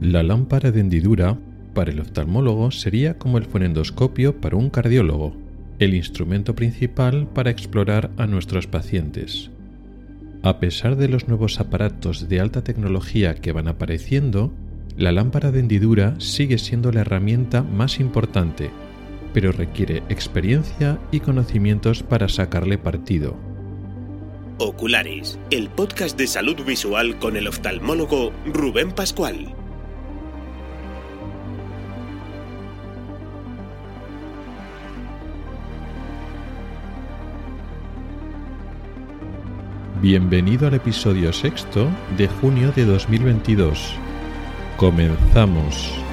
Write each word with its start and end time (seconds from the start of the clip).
La 0.00 0.22
lámpara 0.22 0.70
de 0.70 0.80
hendidura 0.80 1.38
para 1.74 1.90
el 1.90 1.98
oftalmólogo 1.98 2.70
sería 2.70 3.18
como 3.18 3.36
el 3.36 3.44
fonendoscopio 3.44 4.40
para 4.40 4.56
un 4.56 4.70
cardiólogo, 4.70 5.36
el 5.80 5.94
instrumento 5.94 6.54
principal 6.54 7.26
para 7.26 7.50
explorar 7.50 8.10
a 8.16 8.26
nuestros 8.28 8.68
pacientes. 8.68 9.50
A 10.44 10.60
pesar 10.60 10.96
de 10.96 11.08
los 11.08 11.26
nuevos 11.26 11.58
aparatos 11.58 12.28
de 12.28 12.38
alta 12.38 12.62
tecnología 12.62 13.34
que 13.34 13.50
van 13.50 13.66
apareciendo, 13.66 14.52
la 14.96 15.10
lámpara 15.10 15.50
de 15.50 15.60
hendidura 15.60 16.14
sigue 16.18 16.58
siendo 16.58 16.92
la 16.92 17.00
herramienta 17.00 17.64
más 17.64 17.98
importante, 17.98 18.70
pero 19.34 19.50
requiere 19.50 20.04
experiencia 20.08 21.00
y 21.10 21.20
conocimientos 21.20 22.04
para 22.04 22.28
sacarle 22.28 22.78
partido. 22.78 23.36
Ocularis, 24.58 25.38
el 25.50 25.68
podcast 25.68 26.16
de 26.16 26.28
salud 26.28 26.64
visual 26.64 27.18
con 27.18 27.36
el 27.36 27.48
oftalmólogo 27.48 28.32
Rubén 28.46 28.92
Pascual. 28.92 29.54
Bienvenido 40.10 40.66
al 40.66 40.72
episodio 40.72 41.34
sexto 41.34 41.86
de 42.16 42.28
junio 42.28 42.72
de 42.72 42.86
2022. 42.86 43.92
Comenzamos. 44.78 46.07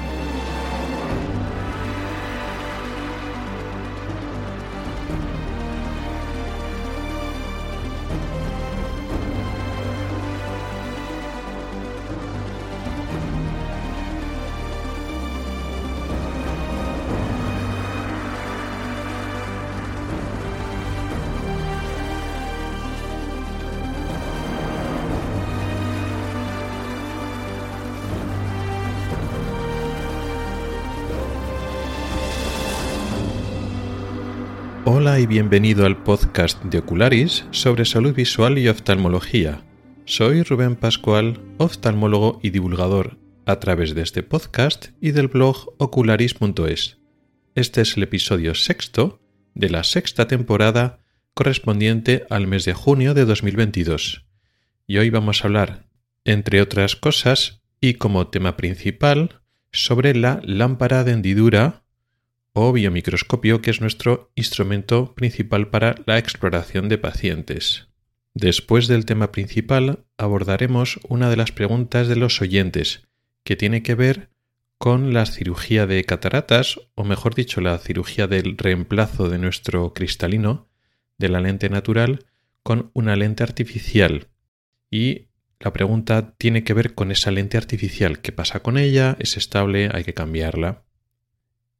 Hola 34.88 35.18
y 35.18 35.26
bienvenido 35.26 35.84
al 35.84 36.04
podcast 36.04 36.62
de 36.62 36.78
Ocularis 36.78 37.44
sobre 37.50 37.84
salud 37.84 38.14
visual 38.14 38.56
y 38.56 38.68
oftalmología. 38.68 39.64
Soy 40.04 40.44
Rubén 40.44 40.76
Pascual, 40.76 41.40
oftalmólogo 41.58 42.38
y 42.40 42.50
divulgador 42.50 43.18
a 43.46 43.58
través 43.58 43.96
de 43.96 44.02
este 44.02 44.22
podcast 44.22 44.90
y 45.00 45.10
del 45.10 45.26
blog 45.26 45.74
ocularis.es. 45.78 46.98
Este 47.56 47.80
es 47.80 47.96
el 47.96 48.04
episodio 48.04 48.54
sexto 48.54 49.20
de 49.56 49.70
la 49.70 49.82
sexta 49.82 50.28
temporada 50.28 51.00
correspondiente 51.34 52.24
al 52.30 52.46
mes 52.46 52.64
de 52.64 52.74
junio 52.74 53.12
de 53.12 53.24
2022. 53.24 54.24
Y 54.86 54.98
hoy 54.98 55.10
vamos 55.10 55.42
a 55.42 55.48
hablar, 55.48 55.88
entre 56.24 56.62
otras 56.62 56.94
cosas, 56.94 57.60
y 57.80 57.94
como 57.94 58.28
tema 58.28 58.56
principal, 58.56 59.40
sobre 59.72 60.14
la 60.14 60.40
lámpara 60.44 61.02
de 61.02 61.10
hendidura 61.10 61.82
o 62.58 62.72
biomicroscopio, 62.72 63.60
que 63.60 63.70
es 63.70 63.82
nuestro 63.82 64.32
instrumento 64.34 65.14
principal 65.14 65.68
para 65.68 65.94
la 66.06 66.16
exploración 66.16 66.88
de 66.88 66.96
pacientes. 66.96 67.88
Después 68.32 68.88
del 68.88 69.04
tema 69.04 69.30
principal 69.30 70.06
abordaremos 70.16 70.98
una 71.06 71.28
de 71.28 71.36
las 71.36 71.52
preguntas 71.52 72.08
de 72.08 72.16
los 72.16 72.40
oyentes, 72.40 73.06
que 73.44 73.56
tiene 73.56 73.82
que 73.82 73.94
ver 73.94 74.30
con 74.78 75.12
la 75.12 75.26
cirugía 75.26 75.86
de 75.86 76.02
cataratas, 76.04 76.80
o 76.94 77.04
mejor 77.04 77.34
dicho, 77.34 77.60
la 77.60 77.76
cirugía 77.76 78.26
del 78.26 78.56
reemplazo 78.56 79.28
de 79.28 79.36
nuestro 79.36 79.92
cristalino, 79.92 80.70
de 81.18 81.28
la 81.28 81.42
lente 81.42 81.68
natural, 81.68 82.24
con 82.62 82.90
una 82.94 83.16
lente 83.16 83.42
artificial. 83.42 84.28
Y 84.90 85.26
la 85.60 85.74
pregunta 85.74 86.34
tiene 86.38 86.64
que 86.64 86.72
ver 86.72 86.94
con 86.94 87.12
esa 87.12 87.30
lente 87.30 87.58
artificial. 87.58 88.20
¿Qué 88.22 88.32
pasa 88.32 88.60
con 88.60 88.78
ella? 88.78 89.14
¿Es 89.18 89.36
estable? 89.36 89.90
¿Hay 89.92 90.04
que 90.04 90.14
cambiarla? 90.14 90.85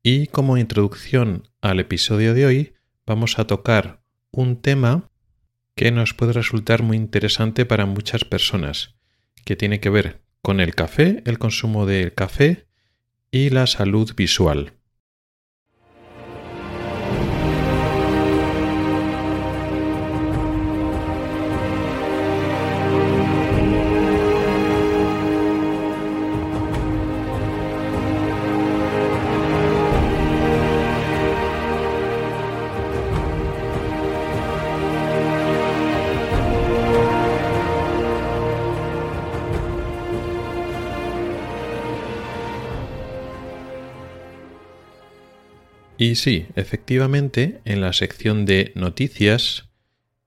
Y 0.09 0.29
como 0.29 0.57
introducción 0.57 1.49
al 1.61 1.81
episodio 1.81 2.33
de 2.33 2.47
hoy, 2.47 2.75
vamos 3.07 3.41
a 3.41 3.49
tocar 3.49 4.05
un 4.31 4.63
tema 4.63 5.11
que 5.75 5.91
nos 5.91 6.15
puede 6.15 6.33
resultar 6.33 6.85
muy 6.85 6.97
interesante 6.97 7.67
para 7.67 7.87
muchas 7.87 8.25
personas, 8.25 8.95
que 9.45 9.57
tiene 9.57 9.81
que 9.81 9.91
ver 9.91 10.23
con 10.43 10.61
el 10.61 10.77
café, 10.77 11.25
el 11.27 11.41
consumo 11.41 11.87
del 11.87 12.15
café 12.15 12.69
y 13.33 13.51
la 13.51 13.67
salud 13.67 14.15
visual. 14.15 14.75
Y 46.07 46.15
sí, 46.15 46.47
efectivamente, 46.55 47.61
en 47.65 47.81
la 47.81 47.93
sección 47.93 48.47
de 48.47 48.71
noticias, 48.77 49.71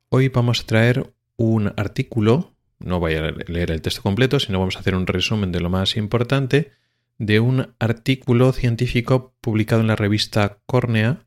hoy 0.10 0.28
vamos 0.28 0.60
a 0.60 0.66
traer 0.66 1.14
un 1.38 1.72
artículo, 1.78 2.54
no 2.80 3.00
voy 3.00 3.14
a 3.14 3.32
leer 3.32 3.72
el 3.72 3.82
texto 3.82 4.02
completo, 4.02 4.42
sino 4.42 4.60
vamos 4.60 4.76
a 4.76 4.80
hacer 4.80 4.94
un 4.94 5.08
resumen 5.08 5.54
de 5.54 5.62
lo 5.62 5.70
más 5.70 5.96
importante, 5.96 6.74
de 7.18 7.40
un 7.40 7.74
artículo 7.80 8.52
científico 8.52 9.34
publicado 9.40 9.80
en 9.80 9.88
la 9.88 9.96
revista 9.96 10.60
Córnea 10.66 11.26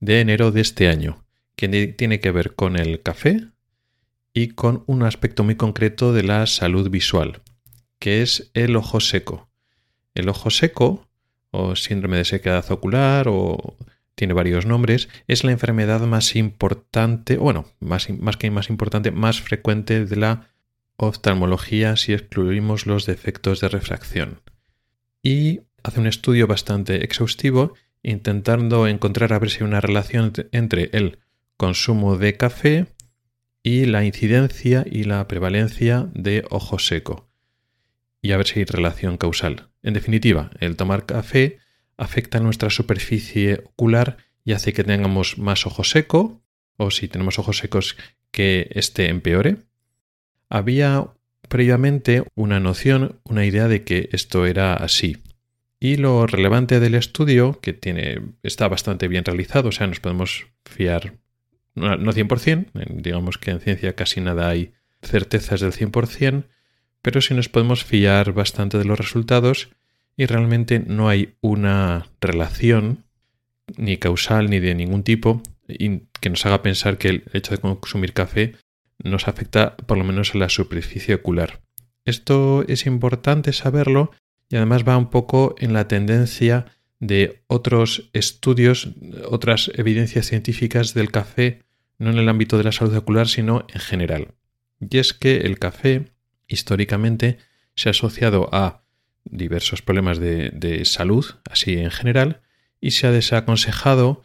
de 0.00 0.20
enero 0.20 0.50
de 0.50 0.60
este 0.60 0.88
año, 0.88 1.24
que 1.56 1.66
tiene 1.96 2.20
que 2.20 2.32
ver 2.32 2.54
con 2.54 2.76
el 2.76 3.00
café 3.00 3.48
y 4.34 4.48
con 4.48 4.84
un 4.86 5.04
aspecto 5.04 5.42
muy 5.42 5.54
concreto 5.54 6.12
de 6.12 6.22
la 6.22 6.44
salud 6.44 6.90
visual, 6.90 7.40
que 7.98 8.20
es 8.20 8.50
el 8.52 8.76
ojo 8.76 9.00
seco. 9.00 9.48
El 10.14 10.28
ojo 10.28 10.50
seco 10.50 11.08
o 11.50 11.74
síndrome 11.76 12.18
de 12.18 12.26
sequedad 12.26 12.70
ocular 12.70 13.28
o 13.28 13.78
tiene 14.16 14.34
varios 14.34 14.66
nombres, 14.66 15.08
es 15.28 15.44
la 15.44 15.52
enfermedad 15.52 16.00
más 16.00 16.34
importante, 16.34 17.36
bueno, 17.36 17.66
más, 17.78 18.10
más 18.10 18.36
que 18.36 18.50
más 18.50 18.70
importante, 18.70 19.12
más 19.12 19.40
frecuente 19.40 20.04
de 20.04 20.16
la 20.16 20.48
oftalmología 20.96 21.96
si 21.96 22.14
excluimos 22.14 22.86
los 22.86 23.06
defectos 23.06 23.60
de 23.60 23.68
refracción. 23.68 24.40
Y 25.22 25.60
hace 25.82 26.00
un 26.00 26.06
estudio 26.06 26.46
bastante 26.46 27.04
exhaustivo 27.04 27.74
intentando 28.02 28.86
encontrar 28.86 29.32
a 29.32 29.38
ver 29.38 29.50
si 29.50 29.58
hay 29.58 29.68
una 29.68 29.80
relación 29.80 30.32
entre 30.52 30.90
el 30.92 31.18
consumo 31.56 32.16
de 32.16 32.36
café 32.36 32.86
y 33.62 33.84
la 33.84 34.04
incidencia 34.04 34.84
y 34.88 35.04
la 35.04 35.26
prevalencia 35.28 36.08
de 36.14 36.44
ojo 36.50 36.78
seco. 36.78 37.28
Y 38.22 38.32
a 38.32 38.36
ver 38.36 38.46
si 38.46 38.60
hay 38.60 38.64
relación 38.64 39.18
causal. 39.18 39.68
En 39.82 39.94
definitiva, 39.94 40.50
el 40.60 40.76
tomar 40.76 41.04
café 41.04 41.58
afecta 41.96 42.40
nuestra 42.40 42.70
superficie 42.70 43.62
ocular 43.64 44.18
y 44.44 44.52
hace 44.52 44.72
que 44.72 44.84
tengamos 44.84 45.38
más 45.38 45.66
ojo 45.66 45.84
seco, 45.84 46.40
o 46.76 46.90
si 46.90 47.08
tenemos 47.08 47.38
ojos 47.38 47.58
secos 47.58 47.96
que 48.30 48.68
este 48.72 49.08
empeore. 49.08 49.56
Había 50.48 51.08
previamente 51.48 52.24
una 52.34 52.60
noción, 52.60 53.20
una 53.24 53.44
idea 53.44 53.68
de 53.68 53.82
que 53.84 54.08
esto 54.12 54.46
era 54.46 54.74
así. 54.74 55.22
Y 55.80 55.96
lo 55.96 56.26
relevante 56.26 56.80
del 56.80 56.94
estudio, 56.94 57.60
que 57.60 57.72
tiene, 57.72 58.20
está 58.42 58.68
bastante 58.68 59.08
bien 59.08 59.24
realizado, 59.24 59.68
o 59.68 59.72
sea, 59.72 59.86
nos 59.86 60.00
podemos 60.00 60.46
fiar, 60.64 61.14
no 61.74 61.98
100%, 62.12 62.70
digamos 63.02 63.38
que 63.38 63.50
en 63.50 63.60
ciencia 63.60 63.94
casi 63.94 64.20
nada 64.20 64.48
hay 64.48 64.72
certezas 65.02 65.60
del 65.60 65.72
100%, 65.72 66.44
pero 67.02 67.20
sí 67.20 67.34
nos 67.34 67.48
podemos 67.48 67.84
fiar 67.84 68.32
bastante 68.32 68.78
de 68.78 68.84
los 68.84 68.98
resultados 68.98 69.70
y 70.16 70.26
realmente 70.26 70.80
no 70.80 71.08
hay 71.08 71.34
una 71.40 72.08
relación 72.20 73.04
ni 73.76 73.98
causal 73.98 74.48
ni 74.48 74.60
de 74.60 74.74
ningún 74.74 75.02
tipo 75.02 75.42
que 75.66 76.30
nos 76.30 76.46
haga 76.46 76.62
pensar 76.62 76.98
que 76.98 77.08
el 77.08 77.24
hecho 77.32 77.54
de 77.54 77.60
consumir 77.60 78.12
café 78.12 78.54
nos 79.02 79.28
afecta 79.28 79.76
por 79.76 79.98
lo 79.98 80.04
menos 80.04 80.34
a 80.34 80.38
la 80.38 80.48
superficie 80.48 81.14
ocular. 81.14 81.60
Esto 82.04 82.64
es 82.68 82.86
importante 82.86 83.52
saberlo 83.52 84.12
y 84.48 84.56
además 84.56 84.86
va 84.86 84.96
un 84.96 85.10
poco 85.10 85.56
en 85.58 85.72
la 85.72 85.88
tendencia 85.88 86.66
de 87.00 87.42
otros 87.48 88.08
estudios, 88.12 88.90
otras 89.28 89.70
evidencias 89.74 90.26
científicas 90.26 90.94
del 90.94 91.10
café, 91.10 91.62
no 91.98 92.10
en 92.10 92.18
el 92.18 92.28
ámbito 92.28 92.56
de 92.56 92.64
la 92.64 92.72
salud 92.72 92.96
ocular, 92.96 93.28
sino 93.28 93.66
en 93.72 93.80
general. 93.80 94.34
Y 94.80 94.98
es 94.98 95.12
que 95.12 95.38
el 95.38 95.58
café 95.58 96.12
históricamente 96.46 97.38
se 97.74 97.88
ha 97.88 97.90
asociado 97.90 98.48
a 98.52 98.85
diversos 99.30 99.82
problemas 99.82 100.18
de, 100.18 100.82
salud, 100.84 101.26
así 101.50 101.74
en 101.74 101.90
general, 101.90 102.40
y 102.80 102.92
se 102.92 103.06
ha 103.06 103.12
desaconsejado, 103.12 104.22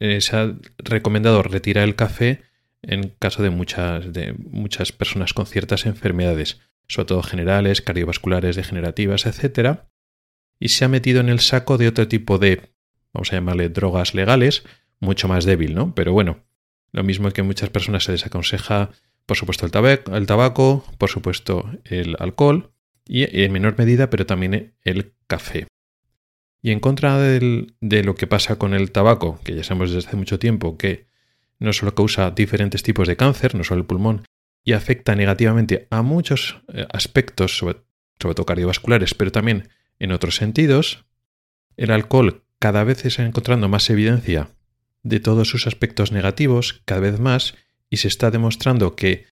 eh, 0.00 0.20
se 0.20 0.36
ha 0.36 0.54
recomendado 0.78 1.42
retirar 1.42 1.84
el 1.84 1.96
café 1.96 2.42
en 2.82 3.14
caso 3.18 3.42
de 3.42 3.50
muchas, 3.50 4.12
de 4.12 4.34
muchas 4.34 4.92
personas 4.92 5.32
con 5.32 5.46
ciertas 5.46 5.86
enfermedades, 5.86 6.60
sobre 6.86 7.06
todo 7.06 7.22
generales, 7.22 7.80
cardiovasculares, 7.80 8.56
degenerativas, 8.56 9.24
etc. 9.26 9.80
Y 10.58 10.68
se 10.68 10.84
ha 10.84 10.88
metido 10.88 11.20
en 11.20 11.30
el 11.30 11.40
saco 11.40 11.78
de 11.78 11.88
otro 11.88 12.08
tipo 12.08 12.38
de, 12.38 12.72
vamos 13.12 13.32
a 13.32 13.36
llamarle 13.36 13.70
drogas 13.70 14.14
legales, 14.14 14.64
mucho 15.00 15.28
más 15.28 15.44
débil, 15.44 15.74
¿no? 15.74 15.94
Pero 15.94 16.12
bueno, 16.12 16.44
lo 16.92 17.02
mismo 17.02 17.30
que 17.30 17.42
muchas 17.42 17.70
personas 17.70 18.04
se 18.04 18.12
desaconseja, 18.12 18.90
por 19.24 19.36
supuesto, 19.36 19.66
el 19.66 20.26
tabaco, 20.26 20.84
por 20.98 21.08
supuesto, 21.08 21.70
el 21.84 22.16
alcohol 22.18 22.73
y 23.06 23.42
en 23.42 23.52
menor 23.52 23.76
medida, 23.78 24.10
pero 24.10 24.26
también 24.26 24.74
el 24.82 25.12
café. 25.26 25.66
Y 26.62 26.70
en 26.70 26.80
contra 26.80 27.18
de 27.18 28.02
lo 28.04 28.14
que 28.14 28.26
pasa 28.26 28.56
con 28.56 28.72
el 28.72 28.90
tabaco, 28.90 29.38
que 29.44 29.54
ya 29.54 29.64
sabemos 29.64 29.92
desde 29.92 30.08
hace 30.08 30.16
mucho 30.16 30.38
tiempo 30.38 30.78
que 30.78 31.06
no 31.58 31.72
solo 31.72 31.94
causa 31.94 32.30
diferentes 32.30 32.82
tipos 32.82 33.06
de 33.06 33.16
cáncer, 33.16 33.54
no 33.54 33.64
solo 33.64 33.80
el 33.80 33.86
pulmón, 33.86 34.24
y 34.64 34.72
afecta 34.72 35.14
negativamente 35.14 35.86
a 35.90 36.02
muchos 36.02 36.62
eh, 36.72 36.86
aspectos, 36.90 37.58
sobre, 37.58 37.80
sobre 38.18 38.34
todo 38.34 38.46
cardiovasculares, 38.46 39.14
pero 39.14 39.30
también 39.30 39.68
en 39.98 40.12
otros 40.12 40.36
sentidos, 40.36 41.04
el 41.76 41.90
alcohol 41.90 42.44
cada 42.58 42.82
vez 42.84 43.04
está 43.04 43.24
encontrando 43.24 43.68
más 43.68 43.90
evidencia 43.90 44.48
de 45.02 45.20
todos 45.20 45.48
sus 45.48 45.66
aspectos 45.66 46.12
negativos, 46.12 46.82
cada 46.86 47.02
vez 47.02 47.20
más, 47.20 47.54
y 47.90 47.98
se 47.98 48.08
está 48.08 48.30
demostrando 48.30 48.96
que 48.96 49.26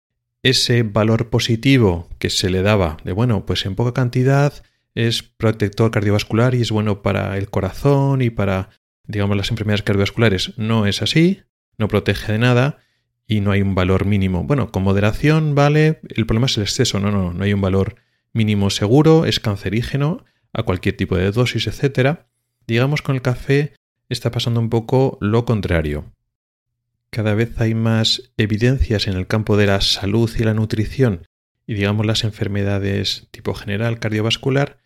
ese 0.43 0.83
valor 0.83 1.31
positivo 1.31 2.09
que 2.19 2.31
se 2.31 2.51
le 2.51 2.63
daba 2.63 2.99
de, 3.05 3.13
bueno, 3.13 3.45
pues 3.47 3.67
en 3.67 3.75
poca 3.75 3.93
cantidad 3.93 4.53
es 4.95 5.23
protector 5.23 5.91
cardiovascular 5.91 6.55
y 6.55 6.63
es 6.63 6.71
bueno 6.71 7.03
para 7.03 7.37
el 7.39 7.51
corazón 7.51 8.23
y 8.23 8.31
para, 8.31 8.71
digamos, 9.05 9.37
las 9.37 9.51
enfermedades 9.51 9.83
cardiovasculares, 9.83 10.57
no 10.57 10.87
es 10.87 11.03
así, 11.03 11.43
no 11.77 11.89
protege 11.89 12.33
de 12.33 12.39
nada 12.39 12.79
y 13.27 13.41
no 13.41 13.51
hay 13.51 13.63
un 13.63 13.75
valor 13.75 14.07
mínimo. 14.07 14.45
Bueno, 14.45 14.73
con 14.73 14.83
moderación 14.83 15.55
vale, 15.55 16.01
el 16.09 16.27
problema 16.27 16.47
es 16.47 16.57
el 16.57 16.65
exceso, 16.65 16.99
no, 16.99 17.11
no, 17.11 17.33
no 17.33 17.45
hay 17.45 17.53
un 17.53 17.61
valor 17.61 17.97
mínimo 18.33 18.71
seguro, 18.71 19.25
es 19.25 19.41
cancerígeno 19.41 20.25
a 20.53 20.63
cualquier 20.63 20.97
tipo 20.97 21.17
de 21.17 21.31
dosis, 21.31 21.67
etc. 21.67 22.21
Digamos 22.67 23.03
con 23.03 23.15
el 23.15 23.23
café 23.23 23.75
está 24.09 24.31
pasando 24.31 24.61
un 24.61 24.71
poco 24.71 25.19
lo 25.21 25.45
contrario 25.45 26.13
cada 27.11 27.35
vez 27.35 27.61
hay 27.61 27.75
más 27.75 28.31
evidencias 28.37 29.07
en 29.07 29.15
el 29.15 29.27
campo 29.27 29.57
de 29.57 29.67
la 29.67 29.81
salud 29.81 30.31
y 30.39 30.45
la 30.45 30.55
nutrición 30.55 31.27
y 31.67 31.75
digamos 31.75 32.07
las 32.07 32.25
enfermedades 32.25 33.29
tipo 33.31 33.55
general 33.55 33.99
cardiovascular 33.99 34.79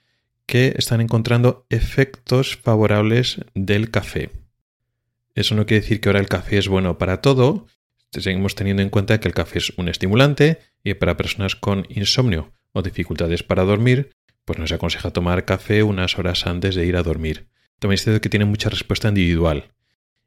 que 0.46 0.74
están 0.76 1.00
encontrando 1.00 1.66
efectos 1.70 2.56
favorables 2.56 3.40
del 3.54 3.90
café. 3.90 4.30
Eso 5.34 5.54
no 5.54 5.66
quiere 5.66 5.80
decir 5.80 6.00
que 6.00 6.08
ahora 6.08 6.20
el 6.20 6.28
café 6.28 6.58
es 6.58 6.68
bueno 6.68 6.98
para 6.98 7.22
todo, 7.22 7.66
seguimos 8.10 8.54
teniendo 8.54 8.82
en 8.82 8.90
cuenta 8.90 9.18
que 9.20 9.28
el 9.28 9.34
café 9.34 9.58
es 9.58 9.72
un 9.76 9.88
estimulante 9.88 10.58
y 10.84 10.94
para 10.94 11.16
personas 11.16 11.56
con 11.56 11.86
insomnio 11.88 12.52
o 12.72 12.82
dificultades 12.82 13.42
para 13.42 13.64
dormir, 13.64 14.10
pues 14.44 14.58
nos 14.58 14.72
aconseja 14.72 15.10
tomar 15.10 15.44
café 15.44 15.82
unas 15.82 16.18
horas 16.18 16.46
antes 16.46 16.74
de 16.74 16.84
ir 16.84 16.96
a 16.96 17.02
dormir. 17.02 17.48
También 17.78 18.00
es 18.04 18.20
que 18.20 18.28
tiene 18.28 18.44
mucha 18.44 18.68
respuesta 18.68 19.08
individual. 19.08 19.72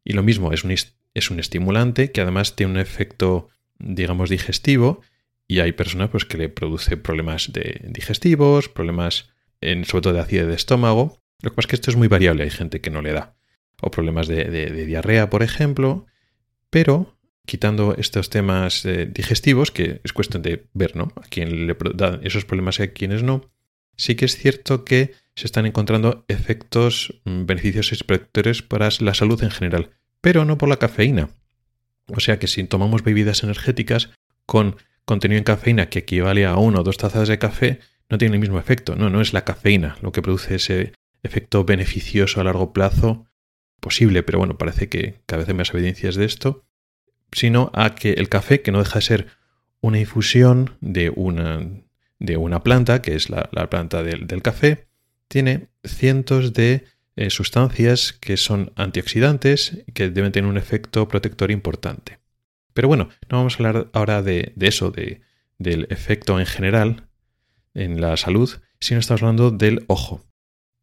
Y 0.04 0.14
lo 0.14 0.24
mismo, 0.24 0.52
es 0.54 0.64
un, 0.64 0.76
es 1.16 1.32
un 1.32 1.40
estimulante 1.40 2.12
que 2.12 2.22
además 2.22 2.56
tiene 2.56 2.74
un 2.74 2.78
efecto, 2.78 3.50
digamos, 3.80 4.30
digestivo 4.30 5.02
y 5.48 5.60
hay 5.60 5.72
personas 5.72 6.10
pues, 6.10 6.26
que 6.26 6.38
le 6.38 6.50
produce 6.50 6.98
problemas 6.98 7.52
de 7.52 7.82
digestivos, 7.88 8.70
problemas 8.70 9.30
en, 9.62 9.86
sobre 9.86 10.02
todo 10.04 10.14
de 10.14 10.20
acidez 10.20 10.48
de 10.48 10.56
estómago. 10.56 11.22
Lo 11.42 11.50
que 11.50 11.56
pasa 11.56 11.66
es 11.66 11.70
que 11.70 11.76
esto 11.78 11.92
es 11.92 11.98
muy 11.98 12.08
variable, 12.08 12.44
hay 12.44 12.50
gente 12.50 12.82
que 12.82 12.92
no 12.92 13.02
le 13.02 13.14
da. 13.14 13.36
O 13.82 13.92
problemas 13.92 14.28
de, 14.28 14.86
diarrea, 14.86 15.30
por 15.30 15.42
ejemplo. 15.42 16.06
Pero 16.70 17.18
quitando 17.46 17.96
estos 17.96 18.30
temas 18.30 18.86
eh, 18.86 19.06
digestivos, 19.06 19.72
que 19.72 20.02
es 20.04 20.14
cuestión 20.14 20.42
de 20.42 20.68
ver, 20.74 20.96
¿no? 20.96 21.14
A 21.16 21.28
quién 21.30 21.68
le 21.68 21.78
da 21.94 22.20
esos 22.24 22.44
problemas 22.46 22.80
y 22.80 22.84
a 22.84 22.94
quienes 22.94 23.24
no, 23.24 23.52
sí 23.96 24.16
que 24.16 24.26
es 24.26 24.36
cierto 24.36 24.84
que 24.84 25.14
se 25.36 25.46
están 25.46 25.66
encontrando 25.66 26.26
efectos, 26.28 27.22
mm, 27.26 27.46
beneficios 27.46 27.92
y 27.92 28.04
protectores 28.04 28.62
para 28.64 28.90
la 29.00 29.14
salud 29.14 29.42
en 29.44 29.52
general 29.52 29.92
pero 30.26 30.44
no 30.44 30.58
por 30.58 30.70
la 30.70 30.78
cafeína. 30.78 31.30
O 32.08 32.20
sea 32.20 32.40
que 32.40 32.48
si 32.48 32.64
tomamos 32.64 33.04
bebidas 33.04 33.44
energéticas 33.44 34.10
con 34.48 34.76
contenido 35.06 35.38
en 35.38 35.44
cafeína 35.44 35.88
que 35.88 36.00
equivale 36.00 36.48
a 36.48 36.56
una 36.56 36.80
o 36.80 36.84
dos 36.84 36.98
tazas 36.98 37.28
de 37.28 37.38
café, 37.38 37.80
no 38.10 38.18
tiene 38.18 38.34
el 38.34 38.42
mismo 38.42 38.58
efecto. 38.58 38.96
No, 38.96 39.12
no 39.12 39.22
es 39.22 39.34
la 39.34 39.44
cafeína 39.44 39.98
lo 40.02 40.12
que 40.12 40.24
produce 40.24 40.56
ese 40.56 40.94
efecto 41.22 41.64
beneficioso 41.64 42.42
a 42.42 42.44
largo 42.44 42.74
plazo 42.74 43.28
posible, 43.80 44.24
pero 44.24 44.40
bueno, 44.40 44.58
parece 44.58 44.90
que 44.90 45.22
cada 45.28 45.42
vez 45.42 45.50
hay 45.50 45.54
más 45.54 45.72
evidencias 45.72 46.16
de 46.16 46.26
esto, 46.26 46.66
sino 47.32 47.70
a 47.76 47.94
que 47.94 48.14
el 48.14 48.28
café, 48.28 48.64
que 48.64 48.72
no 48.72 48.80
deja 48.80 48.96
de 48.96 49.06
ser 49.06 49.28
una 49.80 50.00
infusión 50.00 50.76
de 50.82 51.12
una, 51.16 51.70
de 52.18 52.38
una 52.38 52.64
planta, 52.64 53.04
que 53.04 53.14
es 53.14 53.30
la, 53.30 53.44
planta 53.70 54.02
del, 54.02 54.26
del, 54.26 54.42
café, 54.42 54.88
tiene 55.28 55.68
cientos 55.84 56.54
de 56.54 56.84
eh, 57.16 57.30
sustancias 57.30 58.14
que 58.14 58.38
son 58.38 58.72
antioxidantes 58.76 59.84
que 59.94 60.10
deben 60.10 60.32
tener 60.32 60.50
un 60.50 60.58
efecto 60.58 61.08
protector 61.08 61.52
importante. 61.52 62.20
Pero 62.74 62.90
bueno, 62.90 63.10
no 63.30 63.38
vamos 63.38 63.54
a 63.54 63.58
hablar 63.58 63.90
ahora 63.94 64.22
de, 64.22 64.54
eso, 64.60 64.92
de, 64.92 65.22
del 65.58 65.88
efecto 65.90 66.40
en 66.40 66.46
general 66.46 67.08
en 67.74 68.02
la 68.02 68.18
salud, 68.18 68.50
sino 68.80 69.00
estamos 69.00 69.24
hablando 69.24 69.52
del 69.52 69.86
ojo. 69.88 70.26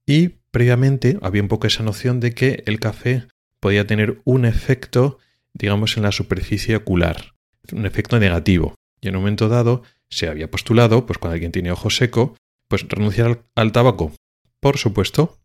Y 0.06 0.28
previamente 0.50 1.18
había 1.20 1.42
un 1.42 1.48
poco 1.48 1.66
esa 1.66 1.82
noción 1.82 2.18
de 2.18 2.32
que 2.32 2.62
el 2.66 2.80
café 2.80 3.26
podía 3.60 3.86
tener 3.86 4.20
un 4.24 4.46
efecto, 4.46 5.18
digamos, 5.52 5.96
en 5.96 6.02
la 6.02 6.12
superficie 6.12 6.76
ocular, 6.76 7.34
un 7.72 7.84
efecto 7.84 8.18
negativo. 8.18 8.74
Y 9.00 9.08
en 9.08 9.16
un 9.16 9.22
momento 9.22 9.48
dado 9.48 9.82
se 10.08 10.28
había 10.28 10.50
postulado, 10.50 11.04
pues 11.04 11.18
cuando 11.18 11.34
alguien 11.34 11.52
tiene 11.52 11.72
ojo 11.72 11.90
seco, 11.90 12.36
pues 12.68 12.88
renunciar 12.88 13.44
al 13.54 13.72
tabaco. 13.72 14.12
Por 14.60 14.78
supuesto, 14.78 15.41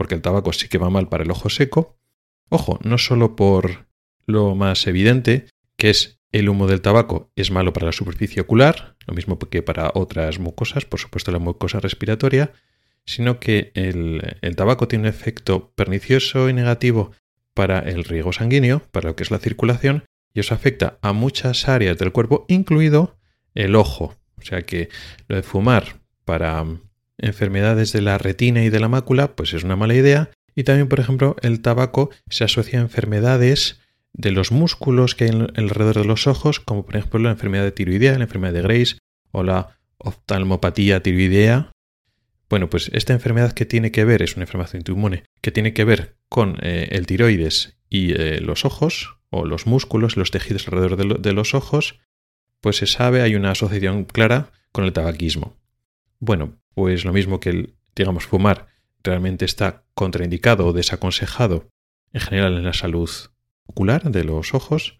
porque 0.00 0.14
el 0.14 0.22
tabaco 0.22 0.54
sí 0.54 0.66
que 0.66 0.78
va 0.78 0.88
mal 0.88 1.10
para 1.10 1.24
el 1.24 1.30
ojo 1.30 1.50
seco. 1.50 1.98
Ojo, 2.48 2.78
no 2.82 2.96
solo 2.96 3.36
por 3.36 3.86
lo 4.24 4.54
más 4.54 4.86
evidente, 4.86 5.44
que 5.76 5.90
es 5.90 6.22
el 6.32 6.48
humo 6.48 6.66
del 6.66 6.80
tabaco 6.80 7.30
es 7.36 7.50
malo 7.50 7.74
para 7.74 7.84
la 7.84 7.92
superficie 7.92 8.40
ocular, 8.40 8.96
lo 9.06 9.12
mismo 9.12 9.38
que 9.38 9.62
para 9.62 9.90
otras 9.92 10.38
mucosas, 10.38 10.86
por 10.86 11.00
supuesto 11.00 11.32
la 11.32 11.38
mucosa 11.38 11.80
respiratoria, 11.80 12.54
sino 13.04 13.40
que 13.40 13.72
el, 13.74 14.56
tabaco 14.56 14.88
tiene 14.88 15.02
un 15.02 15.08
efecto 15.10 15.70
pernicioso 15.74 16.48
y 16.48 16.54
negativo 16.54 17.12
para 17.52 17.80
el 17.80 18.04
riego 18.04 18.32
sanguíneo, 18.32 18.80
para 18.92 19.10
lo 19.10 19.16
que 19.16 19.24
es 19.24 19.30
la 19.30 19.38
circulación, 19.38 20.04
y 20.32 20.40
eso 20.40 20.54
afecta 20.54 20.96
a 21.02 21.12
muchas 21.12 21.68
áreas 21.68 21.98
del 21.98 22.12
cuerpo, 22.12 22.46
incluido 22.48 23.18
el 23.54 23.76
ojo. 23.76 24.16
O 24.38 24.42
sea 24.42 24.62
que 24.62 24.88
lo 25.28 25.36
de 25.36 25.42
fumar 25.42 26.00
para 26.24 26.64
enfermedades 27.20 27.92
de 27.92 28.02
la 28.02 28.18
retina 28.18 28.64
y 28.64 28.70
de 28.70 28.80
la 28.80 28.88
mácula, 28.88 29.34
pues 29.36 29.52
es 29.54 29.64
una 29.64 29.76
mala 29.76 29.94
idea. 29.94 30.30
Y 30.54 30.64
también, 30.64 30.88
por 30.88 31.00
ejemplo, 31.00 31.36
el 31.42 31.60
tabaco 31.60 32.10
se 32.28 32.44
asocia 32.44 32.78
a 32.78 32.82
enfermedades 32.82 33.80
de 34.12 34.32
los 34.32 34.50
músculos 34.50 35.14
que 35.14 35.24
hay 35.24 35.30
alrededor 35.54 35.98
de 35.98 36.04
los 36.04 36.26
ojos, 36.26 36.60
como 36.60 36.84
por 36.84 36.96
ejemplo 36.96 37.20
la 37.20 37.30
enfermedad 37.30 37.64
de 37.64 37.72
tiroidea, 37.72 38.18
la 38.18 38.24
enfermedad 38.24 38.52
de 38.52 38.62
Grace 38.62 38.96
o 39.30 39.42
la 39.42 39.78
oftalmopatía 39.98 41.02
tiroidea. 41.02 41.70
Bueno, 42.48 42.68
pues 42.68 42.90
esta 42.92 43.12
enfermedad 43.12 43.52
que 43.52 43.64
tiene 43.64 43.92
que 43.92 44.04
ver, 44.04 44.22
es 44.22 44.34
una 44.34 44.42
enfermedad 44.42 44.74
autoinmune, 44.74 45.24
que 45.40 45.52
tiene 45.52 45.72
que 45.72 45.84
ver 45.84 46.16
con 46.28 46.56
eh, 46.62 46.88
el 46.90 47.06
tiroides 47.06 47.76
y 47.88 48.12
eh, 48.12 48.40
los 48.40 48.64
ojos, 48.64 49.16
o 49.30 49.44
los 49.44 49.66
músculos, 49.66 50.16
los 50.16 50.32
tejidos 50.32 50.66
alrededor 50.66 51.20
de 51.20 51.32
los 51.32 51.54
ojos, 51.54 52.00
pues 52.60 52.76
se 52.76 52.86
sabe, 52.86 53.22
hay 53.22 53.36
una 53.36 53.52
asociación 53.52 54.04
clara 54.04 54.50
con 54.72 54.84
el 54.84 54.92
tabaquismo. 54.92 55.56
Bueno, 56.18 56.58
pues 56.80 57.04
lo 57.04 57.12
mismo 57.12 57.40
que 57.40 57.50
el, 57.50 57.74
digamos, 57.94 58.24
fumar 58.24 58.68
realmente 59.04 59.44
está 59.44 59.84
contraindicado 59.92 60.66
o 60.66 60.72
desaconsejado 60.72 61.68
en 62.14 62.22
general 62.22 62.56
en 62.56 62.64
la 62.64 62.72
salud 62.72 63.10
ocular 63.66 64.10
de 64.10 64.24
los 64.24 64.54
ojos, 64.54 64.98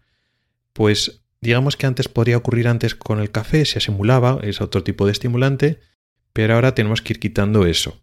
pues 0.73 1.23
digamos 1.41 1.77
que 1.77 1.87
antes 1.87 2.07
podría 2.07 2.37
ocurrir 2.37 2.67
antes 2.67 2.93
con 2.93 3.19
el 3.19 3.31
café, 3.31 3.65
se 3.65 3.79
asimulaba, 3.79 4.37
es 4.43 4.61
otro 4.61 4.83
tipo 4.83 5.07
de 5.07 5.13
estimulante, 5.13 5.79
pero 6.33 6.53
ahora 6.53 6.75
tenemos 6.75 7.01
que 7.01 7.13
ir 7.13 7.19
quitando 7.19 7.65
eso. 7.65 7.99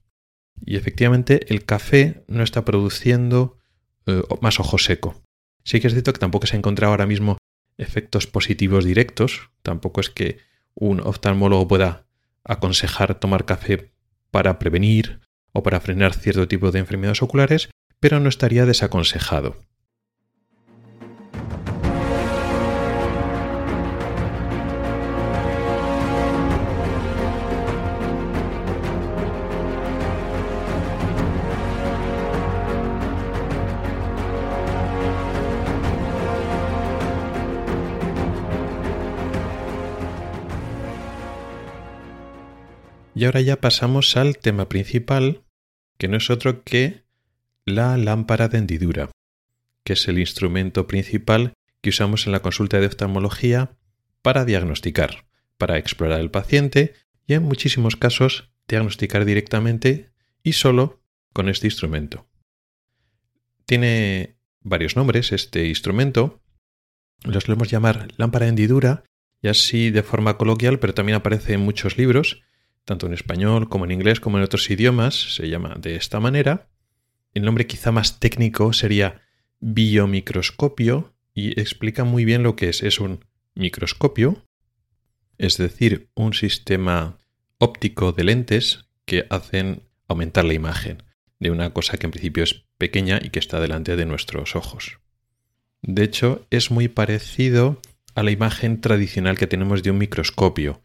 Y 0.66 0.75
efectivamente 0.75 1.47
el 1.54 1.64
café 1.64 2.25
no 2.26 2.42
está 2.42 2.64
produciendo 2.64 3.58
eh, 4.06 4.25
más 4.40 4.58
ojo 4.58 4.78
seco. 4.78 5.23
Sí 5.62 5.78
que 5.78 5.87
es 5.87 5.92
cierto 5.92 6.12
que 6.12 6.18
tampoco 6.18 6.49
se 6.49 6.56
ha 6.56 6.58
encontrado 6.58 6.90
ahora 6.90 7.06
mismo 7.06 7.38
efectos 7.76 8.26
positivos 8.26 8.85
directos, 8.85 9.50
tampoco 9.62 10.00
es 10.00 10.11
que 10.11 10.38
un 10.75 10.99
oftalmólogo 10.99 11.68
pueda 11.68 12.07
aconsejar 12.49 13.14
tomar 13.14 13.45
café 13.45 13.93
para 14.33 14.59
prevenir 14.59 15.21
o 15.52 15.62
para 15.62 15.81
frenar 15.81 16.14
cierto 16.14 16.49
tipo 16.49 16.73
de 16.73 16.81
enfermedades 16.81 17.23
oculares, 17.23 17.71
pero 18.00 18.19
no 18.19 18.28
estaría 18.28 18.67
desaconsejado. 18.67 19.62
Y 43.18 43.25
ahora 43.25 43.40
ya 43.40 43.60
pasamos 43.60 44.16
al 44.16 44.38
tema 44.38 44.68
principal, 44.68 45.42
que 45.98 46.06
no 46.06 46.18
es 46.18 46.30
otro 46.30 46.62
que 46.62 47.02
la 47.64 47.96
lámpara 47.96 48.46
de 48.46 48.58
hendidura, 48.58 49.10
que 49.82 49.94
es 49.94 50.06
el 50.06 50.20
instrumento 50.20 50.87
principal 50.87 51.52
que 51.80 51.90
usamos 51.90 52.26
en 52.26 52.32
la 52.32 52.42
consulta 52.42 52.78
de 52.78 52.87
oftalmología 52.87 53.76
para 54.22 54.44
diagnosticar, 54.44 55.26
para 55.56 55.78
explorar 55.78 56.20
el 56.20 56.30
paciente 56.30 56.94
y 57.26 57.34
en 57.34 57.42
muchísimos 57.42 57.96
casos 57.96 58.52
diagnosticar 58.68 59.25
directamente 59.25 60.12
y 60.44 60.52
solo 60.52 61.02
con 61.32 61.48
este 61.48 61.66
instrumento. 61.66 62.28
Tiene 63.66 64.37
varios 64.60 64.94
nombres 64.94 65.32
este 65.32 65.66
instrumento, 65.66 66.40
los 67.25 67.42
solemos 67.42 67.68
llamar 67.68 68.12
lámpara 68.16 68.44
de 68.44 68.50
hendidura 68.50 69.02
y 69.42 69.48
así 69.48 69.90
de 69.90 70.04
forma 70.04 70.38
coloquial, 70.38 70.78
pero 70.78 70.94
también 70.94 71.16
aparece 71.16 71.54
en 71.54 71.62
muchos 71.62 71.98
libros, 71.98 72.44
tanto 72.88 73.07
en 73.07 73.12
español 73.12 73.68
como 73.68 73.85
en 73.85 73.90
inglés 73.90 74.18
como 74.18 74.38
en 74.38 74.45
otros 74.45 74.71
idiomas, 74.71 75.35
se 75.35 75.50
llama 75.50 75.76
de 75.78 75.95
esta 75.95 76.21
manera. 76.21 76.71
El 77.35 77.45
nombre 77.45 77.66
quizá 77.66 77.92
más 77.92 78.18
técnico 78.18 78.73
sería 78.73 79.21
biomicroscopio 79.61 81.12
y 81.35 81.61
explica 81.61 82.04
muy 82.04 82.25
bien 82.25 82.42
lo 82.42 82.57
que 82.57 82.71
es. 82.71 82.83
Es 82.83 82.99
un 82.99 83.26
microscopio, 83.54 84.42
es 85.37 85.59
decir, 85.59 86.09
un 86.14 86.33
sistema 86.33 87.18
óptico 87.59 88.12
de 88.12 88.25
lentes 88.25 88.87
que 89.04 89.26
hacen 89.28 89.83
aumentar 90.09 90.47
la 90.47 90.54
imagen 90.54 91.02
de 91.40 91.50
una 91.50 91.75
cosa 91.75 91.99
que 91.99 92.07
en 92.07 92.12
principio 92.12 92.42
es 92.42 92.64
pequeña 92.78 93.21
y 93.23 93.28
que 93.28 93.38
está 93.38 93.61
delante 93.61 93.97
de 93.97 94.07
nuestros 94.07 94.57
ojos. 94.57 94.99
De 95.83 96.04
hecho, 96.04 96.47
es 96.49 96.71
muy 96.71 96.88
parecido 96.88 97.83
a 98.14 98.23
la 98.23 98.30
imagen 98.30 98.80
tradicional 98.80 99.37
que 99.37 99.47
tenemos 99.47 99.83
de 99.83 99.90
un 99.90 99.99
microscopio, 99.99 100.80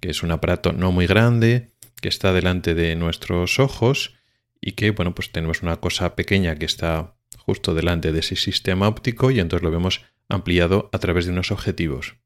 que 0.00 0.10
es 0.10 0.22
un 0.22 0.30
aparato 0.30 0.72
no 0.72 0.92
muy 0.92 1.06
grande, 1.06 1.70
que 2.00 2.08
está 2.08 2.32
delante 2.32 2.74
de 2.74 2.94
nuestros 2.96 3.58
ojos 3.58 4.14
y 4.60 4.72
que, 4.72 4.90
bueno, 4.90 5.14
pues 5.14 5.30
tenemos 5.32 5.62
una 5.62 5.76
cosa 5.76 6.16
pequeña 6.16 6.56
que 6.56 6.64
está 6.64 7.14
justo 7.38 7.74
delante 7.74 8.12
de 8.12 8.20
ese 8.20 8.36
sistema 8.36 8.88
óptico 8.88 9.30
y 9.30 9.40
entonces 9.40 9.64
lo 9.64 9.70
vemos 9.70 10.02
ampliado 10.28 10.90
a 10.92 10.98
través 10.98 11.26
de 11.26 11.32
unos 11.32 11.50
objetivos. 11.50 12.16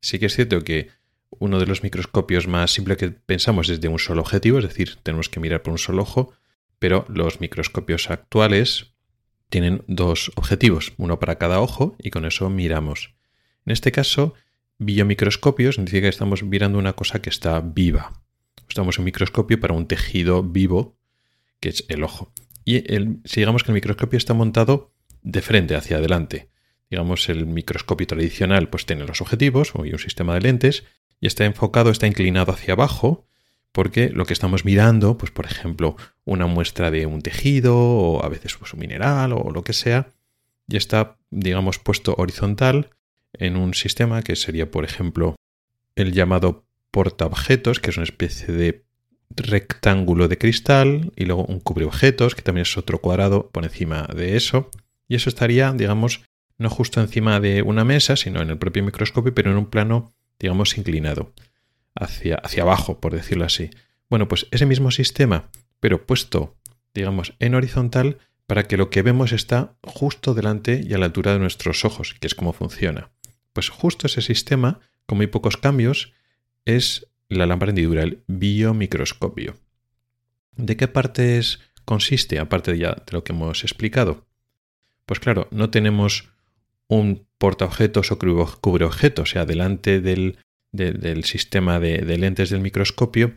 Sí 0.00 0.18
que 0.18 0.26
es 0.26 0.34
cierto 0.34 0.62
que 0.62 0.88
uno 1.30 1.58
de 1.58 1.66
los 1.66 1.82
microscopios 1.82 2.46
más 2.46 2.72
simples 2.72 2.98
que 2.98 3.10
pensamos 3.10 3.68
es 3.68 3.80
de 3.80 3.88
un 3.88 3.98
solo 3.98 4.20
objetivo, 4.20 4.58
es 4.58 4.64
decir, 4.64 4.98
tenemos 5.02 5.28
que 5.28 5.40
mirar 5.40 5.62
por 5.62 5.72
un 5.72 5.78
solo 5.78 6.02
ojo, 6.02 6.32
pero 6.78 7.04
los 7.08 7.40
microscopios 7.40 8.10
actuales 8.10 8.94
tienen 9.48 9.82
dos 9.86 10.32
objetivos, 10.36 10.92
uno 10.96 11.18
para 11.18 11.36
cada 11.36 11.60
ojo 11.60 11.96
y 11.98 12.10
con 12.10 12.24
eso 12.24 12.48
miramos. 12.50 13.14
En 13.66 13.72
este 13.72 13.92
caso, 13.92 14.34
biomicroscopio 14.80 15.72
significa 15.72 16.02
que 16.02 16.08
estamos 16.08 16.42
mirando 16.42 16.78
una 16.78 16.94
cosa 16.94 17.22
que 17.22 17.30
está 17.30 17.60
viva. 17.60 18.22
Estamos 18.68 18.98
en 18.98 19.04
microscopio 19.04 19.60
para 19.60 19.74
un 19.74 19.86
tejido 19.86 20.42
vivo, 20.42 20.98
que 21.60 21.68
es 21.68 21.84
el 21.88 22.02
ojo. 22.02 22.32
Y 22.64 22.92
el, 22.92 23.20
si 23.24 23.40
digamos 23.40 23.62
que 23.62 23.72
el 23.72 23.74
microscopio 23.74 24.16
está 24.16 24.32
montado 24.32 24.92
de 25.22 25.42
frente 25.42 25.76
hacia 25.76 25.98
adelante. 25.98 26.50
Digamos, 26.88 27.28
el 27.28 27.46
microscopio 27.46 28.06
tradicional 28.06 28.68
pues 28.68 28.86
tiene 28.86 29.04
los 29.04 29.20
objetivos 29.20 29.74
o 29.74 29.82
un 29.82 29.98
sistema 29.98 30.34
de 30.34 30.40
lentes 30.40 30.84
y 31.20 31.26
está 31.26 31.44
enfocado, 31.44 31.90
está 31.90 32.06
inclinado 32.06 32.52
hacia 32.52 32.72
abajo, 32.72 33.26
porque 33.72 34.08
lo 34.08 34.24
que 34.24 34.32
estamos 34.32 34.64
mirando, 34.64 35.18
pues 35.18 35.30
por 35.30 35.44
ejemplo, 35.44 35.96
una 36.24 36.46
muestra 36.46 36.90
de 36.90 37.04
un 37.04 37.20
tejido 37.20 37.76
o 37.76 38.24
a 38.24 38.28
veces 38.28 38.56
pues, 38.56 38.72
un 38.72 38.80
mineral 38.80 39.34
o 39.34 39.50
lo 39.50 39.62
que 39.62 39.74
sea, 39.74 40.14
y 40.66 40.76
está, 40.76 41.18
digamos, 41.30 41.78
puesto 41.78 42.14
horizontal 42.16 42.90
en 43.32 43.56
un 43.56 43.74
sistema 43.74 44.22
que 44.22 44.36
sería, 44.36 44.70
por 44.70 44.84
ejemplo, 44.84 45.36
el 45.96 46.12
llamado 46.12 46.64
portaobjetos, 46.90 47.80
que 47.80 47.90
es 47.90 47.96
una 47.96 48.04
especie 48.04 48.52
de 48.52 48.84
rectángulo 49.30 50.28
de 50.28 50.38
cristal, 50.38 51.12
y 51.16 51.24
luego 51.24 51.44
un 51.44 51.60
cubreobjetos, 51.60 52.34
que 52.34 52.42
también 52.42 52.62
es 52.62 52.76
otro 52.76 53.00
cuadrado 53.00 53.50
por 53.50 53.64
encima 53.64 54.08
de 54.14 54.36
eso. 54.36 54.70
Y 55.08 55.14
eso 55.14 55.28
estaría, 55.28 55.72
digamos, 55.72 56.22
no 56.58 56.68
justo 56.68 57.00
encima 57.00 57.40
de 57.40 57.62
una 57.62 57.84
mesa, 57.84 58.16
sino 58.16 58.40
en 58.42 58.50
el 58.50 58.58
propio 58.58 58.84
microscopio, 58.84 59.34
pero 59.34 59.50
en 59.50 59.56
un 59.56 59.66
plano, 59.66 60.12
digamos, 60.38 60.76
inclinado, 60.76 61.32
hacia, 61.94 62.36
hacia 62.36 62.62
abajo, 62.62 63.00
por 63.00 63.14
decirlo 63.14 63.44
así. 63.44 63.70
Bueno, 64.08 64.28
pues 64.28 64.46
ese 64.50 64.66
mismo 64.66 64.90
sistema, 64.90 65.50
pero 65.78 66.06
puesto, 66.06 66.56
digamos, 66.92 67.34
en 67.38 67.54
horizontal, 67.54 68.18
para 68.46 68.64
que 68.64 68.76
lo 68.76 68.90
que 68.90 69.02
vemos 69.02 69.30
está 69.30 69.74
justo 69.84 70.34
delante 70.34 70.82
y 70.84 70.92
a 70.92 70.98
la 70.98 71.06
altura 71.06 71.32
de 71.32 71.38
nuestros 71.38 71.84
ojos, 71.84 72.16
que 72.18 72.26
es 72.26 72.34
como 72.34 72.52
funciona. 72.52 73.10
Pues 73.52 73.68
justo 73.68 74.06
ese 74.06 74.22
sistema, 74.22 74.80
con 75.06 75.18
muy 75.18 75.26
pocos 75.26 75.56
cambios, 75.56 76.12
es 76.64 77.08
la 77.28 77.46
lámpara 77.46 77.70
hendidura, 77.70 78.02
el 78.02 78.22
biomicroscopio. 78.26 79.56
¿De 80.56 80.76
qué 80.76 80.88
partes 80.88 81.60
consiste, 81.84 82.38
aparte 82.38 82.76
ya 82.76 82.94
de 82.94 83.12
lo 83.12 83.24
que 83.24 83.32
hemos 83.32 83.62
explicado? 83.62 84.26
Pues 85.06 85.20
claro, 85.20 85.48
no 85.50 85.70
tenemos 85.70 86.30
un 86.88 87.26
portaobjetos 87.38 88.12
o 88.12 88.18
cubreobjetos, 88.18 89.30
o 89.30 89.32
sea, 89.32 89.46
delante 89.46 90.00
del, 90.00 90.38
sistema 91.24 91.80
de, 91.80 91.98
de, 91.98 92.18
lentes 92.18 92.50
del 92.50 92.60
microscopio 92.60 93.36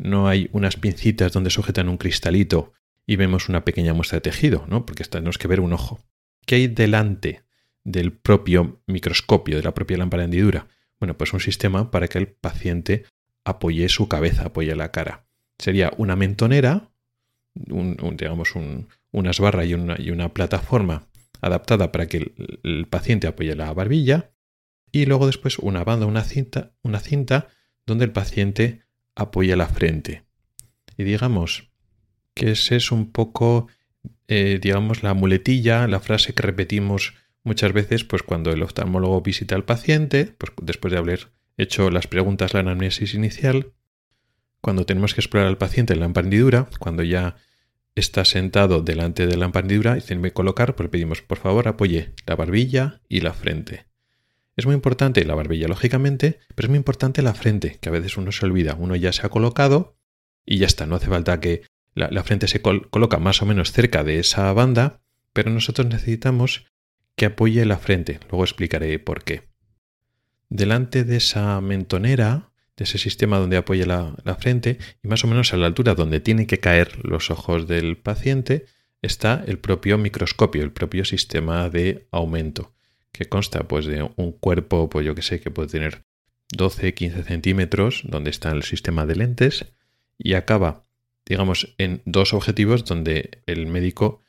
no 0.00 0.28
hay 0.28 0.48
unas 0.52 0.76
pincitas 0.76 1.32
donde 1.32 1.50
sujetan 1.50 1.88
un 1.88 1.98
cristalito 1.98 2.72
y 3.06 3.16
vemos 3.16 3.48
una 3.50 3.64
pequeña 3.64 3.92
muestra 3.92 4.16
de 4.16 4.22
tejido, 4.22 4.64
¿no? 4.66 4.86
Porque 4.86 5.04
tenemos 5.04 5.36
que 5.36 5.48
ver 5.48 5.60
un 5.60 5.74
ojo. 5.74 6.00
¿Qué 6.46 6.54
hay 6.54 6.66
delante 6.68 7.42
del 7.84 8.12
propio 8.12 8.82
microscopio, 8.86 9.56
de 9.56 9.62
la 9.62 9.74
propia 9.74 9.98
lámpara 9.98 10.22
de 10.22 10.24
hendidura? 10.26 10.68
Bueno, 10.98 11.16
pues 11.16 11.32
un 11.32 11.40
sistema 11.40 11.90
para 11.90 12.08
que 12.08 12.18
el 12.18 12.28
paciente 12.28 13.04
apoye 13.44 13.88
su 13.88 14.08
cabeza, 14.08 14.46
apoye 14.46 14.74
la 14.74 14.90
cara. 14.90 15.26
Sería 15.58 15.92
una 15.96 16.16
mentonera, 16.16 16.90
digamos 17.54 18.54
unas 19.12 19.40
barras 19.40 19.66
y 19.66 19.74
una, 19.74 19.96
y 19.98 20.10
una, 20.10 20.32
plataforma 20.32 21.08
adaptada 21.40 21.90
para 21.90 22.06
que 22.06 22.18
el, 22.18 22.60
el, 22.62 22.86
paciente 22.86 23.26
apoye 23.26 23.54
la 23.56 23.72
barbilla 23.72 24.30
y 24.92 25.06
luego 25.06 25.26
después 25.26 25.58
una 25.58 25.84
banda, 25.84 26.06
una 26.06 26.24
cinta, 26.24 26.72
una 26.82 27.00
cinta 27.00 27.48
donde 27.86 28.04
el 28.04 28.12
paciente 28.12 28.82
apoya 29.14 29.56
la 29.56 29.66
frente. 29.66 30.24
Y 30.96 31.04
digamos 31.04 31.70
que 32.34 32.52
ese 32.52 32.76
es 32.76 32.92
un 32.92 33.10
poco, 33.10 33.68
eh, 34.28 34.58
digamos, 34.62 35.02
la 35.02 35.14
muletilla, 35.14 35.86
la 35.86 36.00
frase 36.00 36.34
que 36.34 36.42
repetimos 36.42 37.14
muchas 37.44 37.72
veces, 37.72 38.04
pues 38.04 38.22
cuando 38.22 38.50
el 38.50 38.62
oftalmólogo 38.62 39.20
visita 39.22 39.54
al 39.54 39.64
paciente, 39.64 40.34
pues 40.38 40.52
después 40.62 40.92
de 40.92 40.98
haber 40.98 41.28
hecho 41.56 41.90
las 41.90 42.06
preguntas, 42.06 42.54
la 42.54 42.60
anamnesis 42.60 43.14
inicial, 43.14 43.72
cuando 44.60 44.84
tenemos 44.86 45.14
que 45.14 45.20
explorar 45.20 45.48
al 45.48 45.58
paciente 45.58 45.94
en 45.94 46.00
la 46.00 46.06
emprendidura, 46.06 46.68
cuando 46.78 47.02
ya 47.02 47.36
está 47.94 48.24
sentado 48.24 48.82
delante 48.82 49.26
de 49.26 49.36
la 49.36 49.46
emprendidura 49.46 49.98
y 49.98 50.00
tiene 50.00 50.22
que 50.22 50.32
colocar, 50.32 50.74
pues 50.74 50.88
pedimos, 50.88 51.22
por 51.22 51.38
favor, 51.38 51.68
apoye 51.68 52.14
la 52.26 52.36
barbilla 52.36 53.00
y 53.08 53.20
la 53.20 53.32
frente. 53.32 53.86
Es 54.56 54.66
muy 54.66 54.74
importante 54.74 55.24
la 55.24 55.34
barbilla, 55.34 55.68
lógicamente, 55.68 56.38
pero 56.54 56.66
es 56.66 56.70
muy 56.70 56.76
importante 56.76 57.22
la 57.22 57.34
frente, 57.34 57.78
que 57.80 57.88
a 57.88 57.92
veces 57.92 58.16
uno 58.16 58.32
se 58.32 58.44
olvida. 58.44 58.76
Uno 58.78 58.94
ya 58.96 59.12
se 59.12 59.24
ha 59.24 59.30
colocado 59.30 59.96
y 60.44 60.58
ya 60.58 60.66
está. 60.66 60.86
No 60.86 60.96
hace 60.96 61.06
falta 61.06 61.40
que 61.40 61.62
la, 61.94 62.22
frente 62.22 62.48
se 62.48 62.60
coloca 62.60 63.18
más 63.18 63.42
o 63.42 63.46
menos 63.46 63.72
cerca 63.72 64.04
de 64.04 64.18
esa 64.18 64.52
banda, 64.52 65.00
pero 65.32 65.50
nosotros 65.50 65.86
necesitamos 65.86 66.66
que 67.16 67.26
apoye 67.26 67.64
la 67.64 67.78
frente. 67.78 68.20
Luego 68.30 68.44
explicaré 68.44 68.98
por 68.98 69.24
qué. 69.24 69.48
Delante 70.48 71.04
de 71.04 71.16
esa 71.16 71.60
mentonera, 71.60 72.50
de 72.76 72.84
ese 72.84 72.98
sistema 72.98 73.38
donde 73.38 73.56
apoya 73.56 73.86
la, 73.86 74.16
la 74.24 74.34
frente, 74.36 74.78
y 75.02 75.08
más 75.08 75.24
o 75.24 75.28
menos 75.28 75.52
a 75.52 75.56
la 75.56 75.66
altura 75.66 75.94
donde 75.94 76.20
tienen 76.20 76.46
que 76.46 76.58
caer 76.58 77.04
los 77.04 77.30
ojos 77.30 77.68
del 77.68 77.96
paciente, 77.96 78.66
está 79.02 79.44
el 79.46 79.58
propio 79.58 79.98
microscopio, 79.98 80.62
el 80.62 80.72
propio 80.72 81.04
sistema 81.04 81.68
de 81.68 82.08
aumento, 82.10 82.74
que 83.12 83.26
consta 83.26 83.68
pues 83.68 83.86
de 83.86 84.08
un 84.16 84.32
cuerpo, 84.32 84.88
pues 84.88 85.06
yo 85.06 85.14
que 85.14 85.22
sé, 85.22 85.40
que 85.40 85.50
puede 85.50 85.68
tener 85.68 86.04
12, 86.52 86.94
15 86.94 87.22
centímetros, 87.22 88.02
donde 88.04 88.30
está 88.30 88.50
el 88.50 88.62
sistema 88.62 89.06
de 89.06 89.16
lentes, 89.16 89.66
y 90.18 90.34
acaba 90.34 90.84
digamos, 91.30 91.74
en 91.78 92.02
dos 92.06 92.34
objetivos 92.34 92.84
donde 92.84 93.42
el 93.46 93.68
médico 93.68 94.20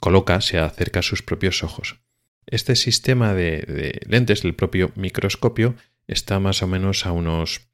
coloca, 0.00 0.38
se 0.42 0.58
acerca 0.58 1.00
a 1.00 1.02
sus 1.02 1.22
propios 1.22 1.64
ojos. 1.64 2.01
Este 2.46 2.76
sistema 2.76 3.34
de, 3.34 4.00
lentes, 4.06 4.44
el 4.44 4.54
propio 4.54 4.92
microscopio, 4.94 5.74
está 6.06 6.40
más 6.40 6.62
o 6.62 6.66
menos 6.66 7.06
a 7.06 7.12
unos 7.12 7.68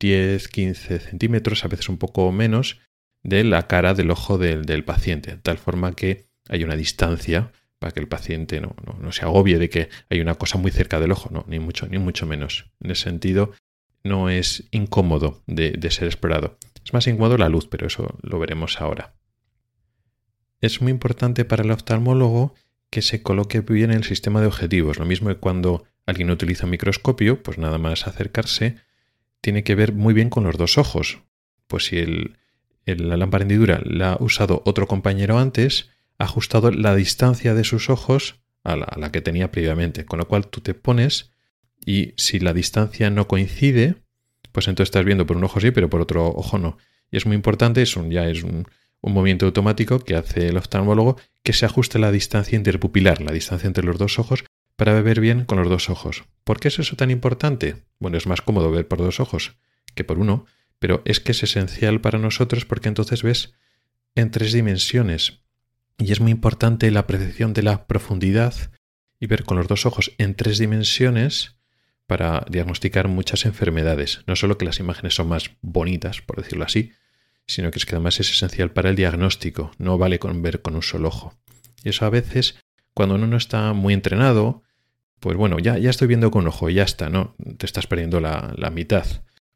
10-15 0.00 0.98
centímetros, 1.00 1.64
a 1.64 1.68
veces 1.68 1.88
un 1.88 1.98
poco 1.98 2.30
menos, 2.32 2.80
de 3.22 3.44
la 3.44 3.66
cara 3.66 3.94
del 3.94 4.10
ojo 4.10 4.38
del, 4.38 4.84
paciente, 4.84 5.32
de 5.32 5.38
tal 5.38 5.58
forma 5.58 5.94
que 5.94 6.26
hay 6.48 6.64
una 6.64 6.76
distancia 6.76 7.52
para 7.78 7.92
que 7.92 8.00
el 8.00 8.08
paciente 8.08 8.60
no, 8.60 8.74
se 9.12 9.22
agobie 9.22 9.58
de 9.58 9.68
que 9.68 9.88
hay 10.10 10.20
una 10.20 10.34
cosa 10.34 10.58
muy 10.58 10.70
cerca 10.70 10.98
del 10.98 11.12
ojo, 11.12 11.30
no, 11.32 11.44
ni 11.48 11.58
mucho, 11.58 11.86
ni 11.86 11.98
mucho 11.98 12.26
menos. 12.26 12.66
En 12.80 12.90
ese 12.90 13.04
sentido, 13.04 13.52
no 14.02 14.30
es 14.30 14.68
incómodo 14.72 15.42
de 15.46 15.90
ser 15.90 16.06
explorado. 16.06 16.58
Es 16.88 16.94
más 16.94 17.06
incómodo 17.06 17.36
la 17.36 17.50
luz, 17.50 17.68
pero 17.68 17.86
eso 17.86 18.18
lo 18.22 18.38
veremos 18.38 18.80
ahora. 18.80 19.14
Es 20.62 20.80
muy 20.80 20.90
importante 20.90 21.44
para 21.44 21.62
el 21.62 21.70
oftalmólogo 21.70 22.54
que 22.90 23.02
se 23.02 23.22
coloque 23.22 23.60
bien 23.60 23.90
el 23.90 24.04
sistema 24.04 24.40
de 24.40 24.46
objetivos. 24.46 24.98
Lo 24.98 25.04
mismo 25.04 25.28
que 25.28 25.36
cuando 25.36 25.84
alguien 26.06 26.30
utiliza 26.30 26.64
un 26.64 26.70
microscopio, 26.70 27.42
pues 27.42 27.58
nada 27.58 27.78
más 27.78 28.06
acercarse, 28.06 28.76
tiene 29.40 29.62
que 29.62 29.74
ver 29.74 29.92
muy 29.92 30.14
bien 30.14 30.30
con 30.30 30.44
los 30.44 30.56
dos 30.56 30.78
ojos, 30.78 31.20
pues 31.66 31.86
si 31.86 31.98
el, 31.98 32.36
la 32.86 33.16
lámpara 33.16 33.42
hendidura 33.42 33.80
la 33.84 34.12
ha 34.12 34.22
usado 34.22 34.62
otro 34.64 34.86
compañero 34.86 35.38
antes, 35.38 35.90
ha 36.18 36.24
ajustado 36.24 36.70
la 36.70 36.94
distancia 36.94 37.54
de 37.54 37.64
sus 37.64 37.90
ojos 37.90 38.40
a 38.64 38.76
la, 38.76 38.86
a 38.86 38.98
la 38.98 39.12
que 39.12 39.20
tenía 39.20 39.50
previamente. 39.50 40.04
Con 40.04 40.18
lo 40.18 40.26
cual 40.26 40.48
tú 40.48 40.60
te 40.60 40.74
pones 40.74 41.30
y 41.84 42.14
si 42.16 42.40
la 42.40 42.54
distancia 42.54 43.10
no 43.10 43.28
coincide, 43.28 43.96
pues 44.52 44.66
entonces 44.66 44.88
estás 44.88 45.04
viendo 45.04 45.26
por 45.26 45.36
un 45.36 45.44
ojo 45.44 45.60
sí, 45.60 45.70
pero 45.70 45.90
por 45.90 46.00
otro 46.00 46.26
ojo 46.26 46.58
no. 46.58 46.78
Y 47.10 47.16
es 47.16 47.26
muy 47.26 47.36
importante, 47.36 47.82
es 47.82 47.96
un, 47.96 48.10
ya 48.10 48.28
es 48.28 48.42
un, 48.42 48.66
un 49.00 49.12
movimiento 49.12 49.46
automático 49.46 50.00
que 50.00 50.16
hace 50.16 50.48
el 50.48 50.56
oftalmólogo 50.56 51.16
que 51.42 51.52
se 51.52 51.66
ajuste 51.66 51.98
la 51.98 52.12
distancia 52.12 52.56
interpupilar, 52.56 53.20
la 53.20 53.32
distancia 53.32 53.66
entre 53.66 53.84
los 53.84 53.98
dos 53.98 54.18
ojos, 54.18 54.44
para 54.76 55.00
ver 55.02 55.20
bien 55.20 55.44
con 55.44 55.58
los 55.58 55.68
dos 55.68 55.90
ojos. 55.90 56.24
¿Por 56.44 56.60
qué 56.60 56.68
es 56.68 56.78
eso 56.78 56.96
tan 56.96 57.10
importante? 57.10 57.84
Bueno, 57.98 58.16
es 58.16 58.26
más 58.26 58.42
cómodo 58.42 58.70
ver 58.70 58.86
por 58.86 58.98
dos 58.98 59.20
ojos 59.20 59.56
que 59.94 60.04
por 60.04 60.18
uno, 60.18 60.46
pero 60.78 61.02
es 61.04 61.20
que 61.20 61.32
es 61.32 61.42
esencial 61.42 62.00
para 62.00 62.18
nosotros 62.18 62.64
porque 62.64 62.88
entonces 62.88 63.22
ves 63.22 63.54
en 64.14 64.30
tres 64.30 64.52
dimensiones. 64.52 65.40
Y 65.98 66.12
es 66.12 66.20
muy 66.20 66.30
importante 66.30 66.90
la 66.90 67.06
percepción 67.06 67.54
de 67.54 67.62
la 67.62 67.86
profundidad 67.86 68.54
y 69.18 69.26
ver 69.26 69.44
con 69.44 69.56
los 69.56 69.66
dos 69.66 69.84
ojos 69.84 70.12
en 70.18 70.34
tres 70.34 70.58
dimensiones 70.58 71.56
para 72.06 72.46
diagnosticar 72.48 73.08
muchas 73.08 73.44
enfermedades. 73.44 74.20
No 74.26 74.36
solo 74.36 74.58
que 74.58 74.64
las 74.64 74.78
imágenes 74.78 75.14
son 75.14 75.28
más 75.28 75.50
bonitas, 75.60 76.22
por 76.22 76.36
decirlo 76.36 76.64
así, 76.64 76.92
sino 77.48 77.70
que 77.70 77.78
es 77.78 77.86
que 77.86 77.96
además 77.96 78.20
es 78.20 78.30
esencial 78.30 78.70
para 78.70 78.90
el 78.90 78.96
diagnóstico. 78.96 79.72
No 79.78 79.98
vale 79.98 80.18
con 80.18 80.42
ver 80.42 80.62
con 80.62 80.76
un 80.76 80.82
solo 80.82 81.08
ojo. 81.08 81.34
Y 81.82 81.88
eso 81.88 82.04
a 82.04 82.10
veces, 82.10 82.56
cuando 82.94 83.16
uno 83.16 83.26
no 83.26 83.36
está 83.36 83.72
muy 83.72 83.94
entrenado, 83.94 84.62
pues 85.18 85.36
bueno, 85.36 85.58
ya, 85.58 85.78
ya 85.78 85.90
estoy 85.90 86.06
viendo 86.06 86.30
con 86.30 86.42
un 86.42 86.48
ojo, 86.48 86.68
ya 86.70 86.84
está, 86.84 87.08
¿no? 87.08 87.34
Te 87.56 87.66
estás 87.66 87.86
perdiendo 87.86 88.20
la, 88.20 88.54
la 88.56 88.70
mitad. 88.70 89.06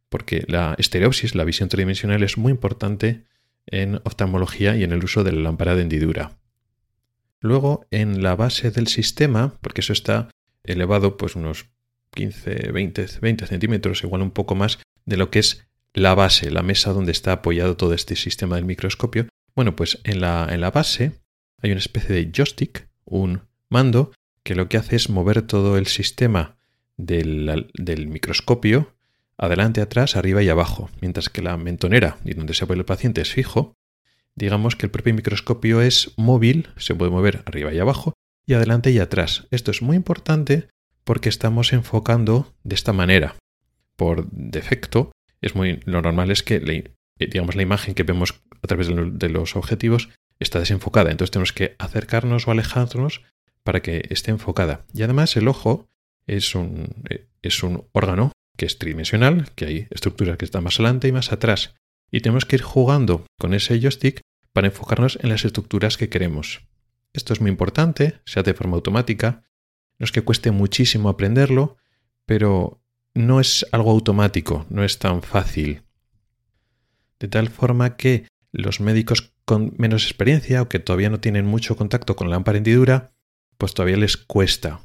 Porque 0.09 0.45
la 0.49 0.75
estereopsis, 0.79 1.35
la 1.35 1.45
visión 1.45 1.69
tridimensional, 1.69 2.23
es 2.23 2.39
muy 2.39 2.51
importante 2.51 3.25
en 3.67 4.01
oftalmología 4.05 4.75
y 4.75 4.85
en 4.85 4.93
el 4.93 5.05
uso 5.05 5.23
de 5.23 5.33
la 5.33 5.43
lámpara 5.43 5.75
de 5.77 5.83
hendidura. 5.83 6.39
Luego, 7.41 7.87
en 7.91 8.23
la 8.23 8.37
base 8.37 8.71
del 8.71 8.89
sistema, 8.89 9.59
porque 9.61 9.83
eso 9.83 9.93
está 9.93 10.31
elevado 10.65 11.17
pues 11.17 11.37
unos 11.37 11.67
15, 12.13 12.73
20, 12.73 13.07
20 13.21 13.47
centímetros, 13.47 14.03
igual 14.03 14.23
un 14.23 14.31
poco 14.31 14.55
más, 14.55 14.79
de 15.05 15.17
lo 15.17 15.31
que 15.31 15.41
es 15.41 15.67
la 15.95 16.15
base, 16.15 16.51
la 16.51 16.63
mesa 16.63 16.93
donde 16.93 17.13
está 17.13 17.33
apoyado 17.33 17.77
todo 17.77 17.95
este 17.95 18.17
sistema 18.17 18.57
del 18.57 18.65
microscopio. 18.65 19.29
Bueno, 19.55 19.77
pues 19.77 20.01
en 20.05 20.21
la, 20.21 20.49
en 20.51 20.61
la 20.61 20.71
base 20.71 21.13
hay 21.61 21.71
una 21.71 21.81
especie 21.81 22.15
de 22.15 22.31
joystick, 22.35 22.89
un 23.05 23.43
mando, 23.69 24.13
que 24.43 24.55
lo 24.55 24.69
que 24.69 24.77
hace 24.77 24.97
es 24.97 25.11
mover 25.11 25.43
todo 25.43 25.77
el 25.77 25.87
sistema 25.87 26.57
del, 26.97 27.71
del 27.75 28.09
microscopio 28.09 28.95
adelante, 29.43 29.81
atrás, 29.81 30.15
arriba 30.15 30.43
y 30.43 30.49
abajo, 30.49 30.89
mientras 31.01 31.29
que 31.29 31.43
la 31.43 31.57
mentonera, 31.57 32.19
y 32.25 32.35
donde 32.35 32.55
se 32.55 32.65
apoya 32.65 32.79
el 32.79 32.85
paciente, 32.85 33.21
es 33.21 33.33
fijo. 33.33 33.75
Digamos 34.37 34.77
que 34.77 34.87
el 34.87 34.93
propio 34.93 35.15
microscopio 35.15 35.81
es 35.81 36.13
móvil, 36.17 36.69
se 36.77 36.95
puede 36.95 37.11
mover 37.11 37.43
arriba 37.47 37.73
y 37.75 37.81
abajo, 37.81 38.15
y 38.47 38.55
adelante 38.55 38.93
y 38.93 39.01
atrás. 39.01 39.49
Esto 39.51 39.73
es 39.73 39.83
muy 39.83 39.97
importante 39.97 40.69
porque 41.05 41.29
estamos 41.29 41.73
enfocando 41.73 42.55
de 42.63 42.77
esta 42.77 42.93
manera. 42.93 43.35
Por 43.97 44.31
defecto, 44.31 45.11
es 45.43 45.55
muy 45.55 45.81
lo 45.85 46.01
normal 46.01 46.31
es 46.31 46.43
que 46.43 46.57
eh, 46.57 46.95
digamos 47.19 47.55
la 47.55 47.63
imagen 47.63 47.95
que 47.95 48.05
vemos 48.05 48.41
a 48.63 48.67
través 48.67 48.89
de 48.89 49.29
los 49.29 49.57
objetivos 49.57 50.09
está 50.39 50.59
desenfocada, 50.59 51.11
entonces 51.11 51.33
tenemos 51.33 51.53
que 51.53 51.77
acercarnos 51.79 52.49
o 52.49 52.51
alejarnos 52.51 53.23
para 53.63 53.81
que 53.81 54.07
esté 54.11 54.31
enfocada. 54.31 54.85
Y 54.93 55.02
además 55.02 55.37
el 55.37 55.49
ojo 55.49 55.89
es 56.26 56.55
un, 56.55 57.05
eh, 57.11 57.28
es 57.43 57.63
un 57.63 57.85
órgano 57.93 58.33
que 58.57 58.67
es 58.67 58.78
tridimensional, 58.78 59.50
que 59.55 59.67
hay 59.67 59.87
estructuras 59.91 60.37
que 60.37 60.45
están 60.45 60.65
más 60.65 60.76
adelante 60.76 61.09
y 61.09 61.13
más 61.13 61.33
atrás. 61.33 61.75
Y 62.11 62.21
tenemos 62.21 62.45
que 62.45 62.57
ir 62.57 62.63
jugando 62.63 63.25
con 63.39 63.55
ese 63.55 63.81
joystick 63.81 64.21
para 64.52 64.67
enfocarnos 64.67 65.19
en 65.23 65.31
las 65.31 65.45
estructuras 65.45 65.97
que 65.97 66.09
queremos. 66.09 66.63
Esto 67.13 67.33
es 67.33 67.41
muy 67.41 67.50
importante, 67.50 68.21
se 68.25 68.41
hace 68.41 68.52
de 68.52 68.57
forma 68.57 68.76
automática, 68.76 69.45
no 69.99 70.05
es 70.05 70.13
que 70.13 70.23
cueste 70.23 70.50
muchísimo 70.50 71.09
aprenderlo, 71.09 71.76
pero 72.26 72.81
no 73.15 73.41
es 73.41 73.67
algo 73.73 73.91
automático, 73.91 74.67
no 74.71 74.85
es 74.85 74.99
tan 74.99 75.23
fácil. 75.23 75.83
De 77.19 77.29
tal 77.29 77.49
forma 77.49 77.97
que 77.97 78.27
los 78.53 78.81
médicos 78.81 79.33
con 79.45 79.75
menos 79.77 80.05
experiencia 80.05 80.63
o 80.63 80.69
que 80.69 80.79
todavía 80.79 81.11
no 81.11 81.21
tienen 81.21 81.47
mucho 81.47 81.77
contacto 81.77 82.17
con 82.17 82.29
la 82.29 82.37
lámpara 82.37 82.59
hendidura, 82.59 83.13
pues 83.59 83.75
todavía 83.75 83.97
les 83.97 84.17
cuesta. 84.17 84.81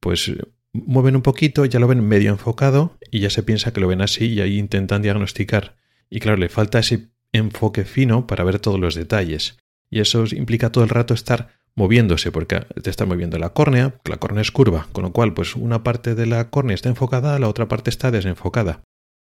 Pues 0.00 0.32
mueven 0.72 1.16
un 1.16 1.22
poquito, 1.22 1.64
ya 1.64 1.78
lo 1.78 1.88
ven 1.88 2.06
medio 2.06 2.30
enfocado 2.30 2.98
y 3.10 3.20
ya 3.20 3.30
se 3.30 3.42
piensa 3.42 3.72
que 3.72 3.80
lo 3.80 3.88
ven 3.88 4.02
así 4.02 4.26
y 4.26 4.40
ahí 4.40 4.58
intentan 4.58 5.02
diagnosticar. 5.02 5.76
Y 6.10 6.20
claro, 6.20 6.38
le 6.38 6.48
falta 6.48 6.80
ese 6.80 7.08
enfoque 7.32 7.84
fino 7.84 8.26
para 8.26 8.44
ver 8.44 8.58
todos 8.58 8.78
los 8.78 8.94
detalles. 8.94 9.56
Y 9.90 10.00
eso 10.00 10.24
implica 10.32 10.70
todo 10.70 10.84
el 10.84 10.90
rato 10.90 11.14
estar 11.14 11.48
moviéndose, 11.76 12.30
porque 12.30 12.60
te 12.60 12.90
está 12.90 13.04
moviendo 13.04 13.38
la 13.38 13.50
córnea, 13.50 14.00
la 14.04 14.16
córnea 14.16 14.42
es 14.42 14.52
curva, 14.52 14.88
con 14.92 15.04
lo 15.04 15.12
cual 15.12 15.34
pues 15.34 15.56
una 15.56 15.82
parte 15.82 16.14
de 16.14 16.26
la 16.26 16.50
córnea 16.50 16.74
está 16.74 16.88
enfocada, 16.88 17.38
la 17.38 17.48
otra 17.48 17.68
parte 17.68 17.90
está 17.90 18.10
desenfocada. 18.10 18.82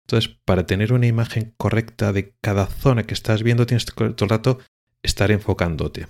Entonces, 0.06 0.36
para 0.44 0.66
tener 0.66 0.92
una 0.92 1.06
imagen 1.06 1.54
correcta 1.56 2.12
de 2.12 2.34
cada 2.40 2.66
zona 2.66 3.04
que 3.04 3.14
estás 3.14 3.42
viendo, 3.42 3.66
tienes 3.66 3.86
todo 3.86 4.14
el 4.18 4.28
rato 4.28 4.58
estar 5.02 5.30
enfocándote. 5.30 6.08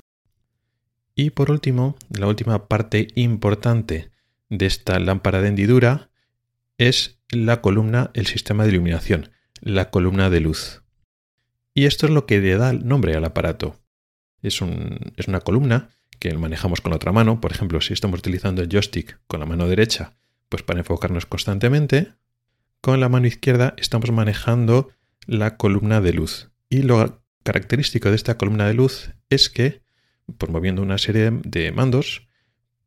Y 1.15 1.31
por 1.31 1.51
último, 1.51 1.97
la 2.09 2.27
última 2.27 2.67
parte 2.67 3.09
importante 3.15 4.11
de 4.49 4.67
esta 4.67 4.99
lámpara 4.99 5.41
de 5.41 5.49
hendidura 5.49 6.11
es 6.77 7.21
la 7.31 7.61
columna, 7.61 8.11
el 8.15 8.27
sistema 8.27 8.65
de 8.65 8.71
iluminación, 8.71 9.31
la 9.61 9.91
columna 9.91 10.29
de 10.29 10.41
luz. 10.41 10.83
Y 11.73 11.87
esto 11.87 12.07
es 12.07 12.13
lo 12.13 12.27
que 12.27 12.41
le 12.41 12.57
da 12.57 12.73
nombre 12.73 13.15
al 13.15 13.25
aparato. 13.25 13.81
Es, 14.43 14.61
es 15.17 15.29
una 15.29 15.41
columna 15.41 15.91
que 16.31 16.39
manejamos 16.39 16.81
con 16.81 16.91
la 16.91 16.97
otra 16.97 17.13
mano. 17.13 17.39
Por 17.39 17.53
ejemplo, 17.53 17.83
si 17.83 17.93
estamos 17.93 18.21
utilizando 18.21 18.63
el 18.63 18.71
joystick 18.71 19.19
con 19.27 19.41
la 19.41 19.47
mano 19.47 19.69
derecha, 19.69 20.15
pues 20.49 20.63
para 20.63 20.81
enfocarnos 20.81 21.27
constantemente, 21.27 22.15
con 22.81 22.99
la 22.99 23.11
mano 23.11 23.27
izquierda 23.27 23.75
estamos 23.77 24.11
manejando 24.11 24.89
la 25.27 25.59
columna 25.59 26.01
de 26.01 26.15
luz. 26.15 26.51
Y 26.71 26.81
lo 26.81 27.23
característico 27.43 28.09
de 28.09 28.17
esta 28.17 28.39
columna 28.39 28.67
de 28.67 28.73
luz 28.73 29.11
es 29.29 29.51
que, 29.51 29.83
por 30.39 30.51
moviendo 30.51 30.81
una 30.81 30.97
serie 30.97 31.31
de 31.31 31.73
mandos, 31.73 32.27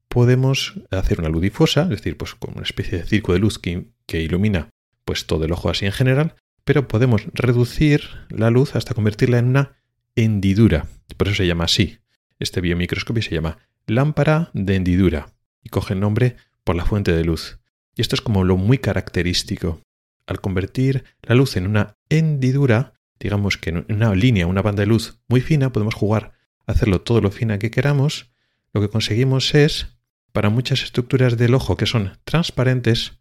podemos 0.08 0.74
hacer 0.90 1.20
una 1.20 1.30
luz 1.30 1.44
difusa, 1.44 1.84
es 1.84 1.90
decir, 1.90 2.18
pues 2.18 2.34
con 2.34 2.56
una 2.56 2.64
especie 2.64 2.98
de 2.98 3.06
circo 3.06 3.34
de 3.34 3.40
luz 3.40 3.60
que, 3.60 3.92
que 4.08 4.20
ilumina 4.22 4.70
pues 5.06 5.28
todo 5.28 5.46
el 5.46 5.52
ojo 5.52 5.70
así 5.70 5.86
en 5.86 5.92
general, 5.92 6.36
pero 6.64 6.88
podemos 6.88 7.28
reducir 7.34 8.02
la 8.30 8.50
luz 8.50 8.76
hasta 8.76 8.96
convertirla 8.96 9.38
en 9.38 9.46
una 9.46 9.78
hendidura. 10.16 10.88
Por 11.18 11.28
eso 11.28 11.38
se 11.38 11.48
llama 11.48 11.66
así. 11.66 12.00
Este 12.40 12.62
biomicroscopio 12.62 13.24
se 13.24 13.36
llama 13.36 13.58
lámpara 13.88 14.52
de 14.54 14.76
hendidura 14.76 15.34
y 15.64 15.70
coge 15.70 15.94
el 15.94 16.00
nombre 16.00 16.36
por 16.64 16.76
la 16.76 16.86
fuente 16.86 17.12
de 17.12 17.24
luz. 17.24 17.60
Y 17.96 18.02
esto 18.02 18.16
es 18.16 18.22
como 18.22 18.44
lo 18.44 18.58
muy 18.58 18.78
característico. 18.78 19.82
Al 20.28 20.42
convertir 20.42 21.06
la 21.24 21.36
luz 21.36 21.56
en 21.58 21.66
una 21.66 21.98
hendidura, 22.10 22.94
digamos 23.20 23.58
que 23.58 23.72
en 23.72 23.86
una 23.90 24.14
línea, 24.14 24.46
una 24.46 24.62
banda 24.62 24.82
de 24.82 24.88
luz 24.88 25.20
muy 25.28 25.42
fina, 25.42 25.72
podemos 25.72 25.96
jugar 25.96 26.34
a 26.68 26.74
hacerlo 26.74 27.02
todo 27.02 27.22
lo 27.22 27.32
fina 27.32 27.58
que 27.58 27.72
queramos. 27.72 28.32
Lo 28.74 28.82
que 28.82 28.90
conseguimos 28.90 29.56
es, 29.56 29.98
para 30.32 30.50
muchas 30.50 30.84
estructuras 30.84 31.38
del 31.38 31.56
ojo 31.56 31.78
que 31.78 31.86
son 31.86 32.20
transparentes 32.24 33.14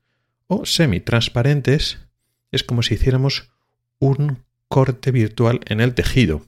o 0.49 0.67
semitransparentes, 0.67 1.99
es 2.51 2.63
como 2.65 2.83
si 2.83 2.95
hiciéramos 2.95 3.51
un 3.99 4.45
corte 4.69 5.11
virtual 5.11 5.61
en 5.67 5.81
el 5.81 5.95
tejido. 5.95 6.43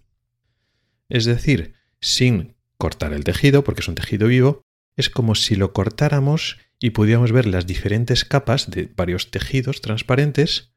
Es 1.08 1.24
decir, 1.24 1.74
sin 2.00 2.57
cortar 2.78 3.12
el 3.12 3.24
tejido, 3.24 3.64
porque 3.64 3.82
es 3.82 3.88
un 3.88 3.94
tejido 3.96 4.28
vivo, 4.28 4.62
es 4.96 5.10
como 5.10 5.34
si 5.34 5.56
lo 5.56 5.72
cortáramos 5.72 6.58
y 6.80 6.90
pudiéramos 6.90 7.32
ver 7.32 7.46
las 7.46 7.66
diferentes 7.66 8.24
capas 8.24 8.70
de 8.70 8.90
varios 8.96 9.30
tejidos 9.30 9.80
transparentes 9.80 10.72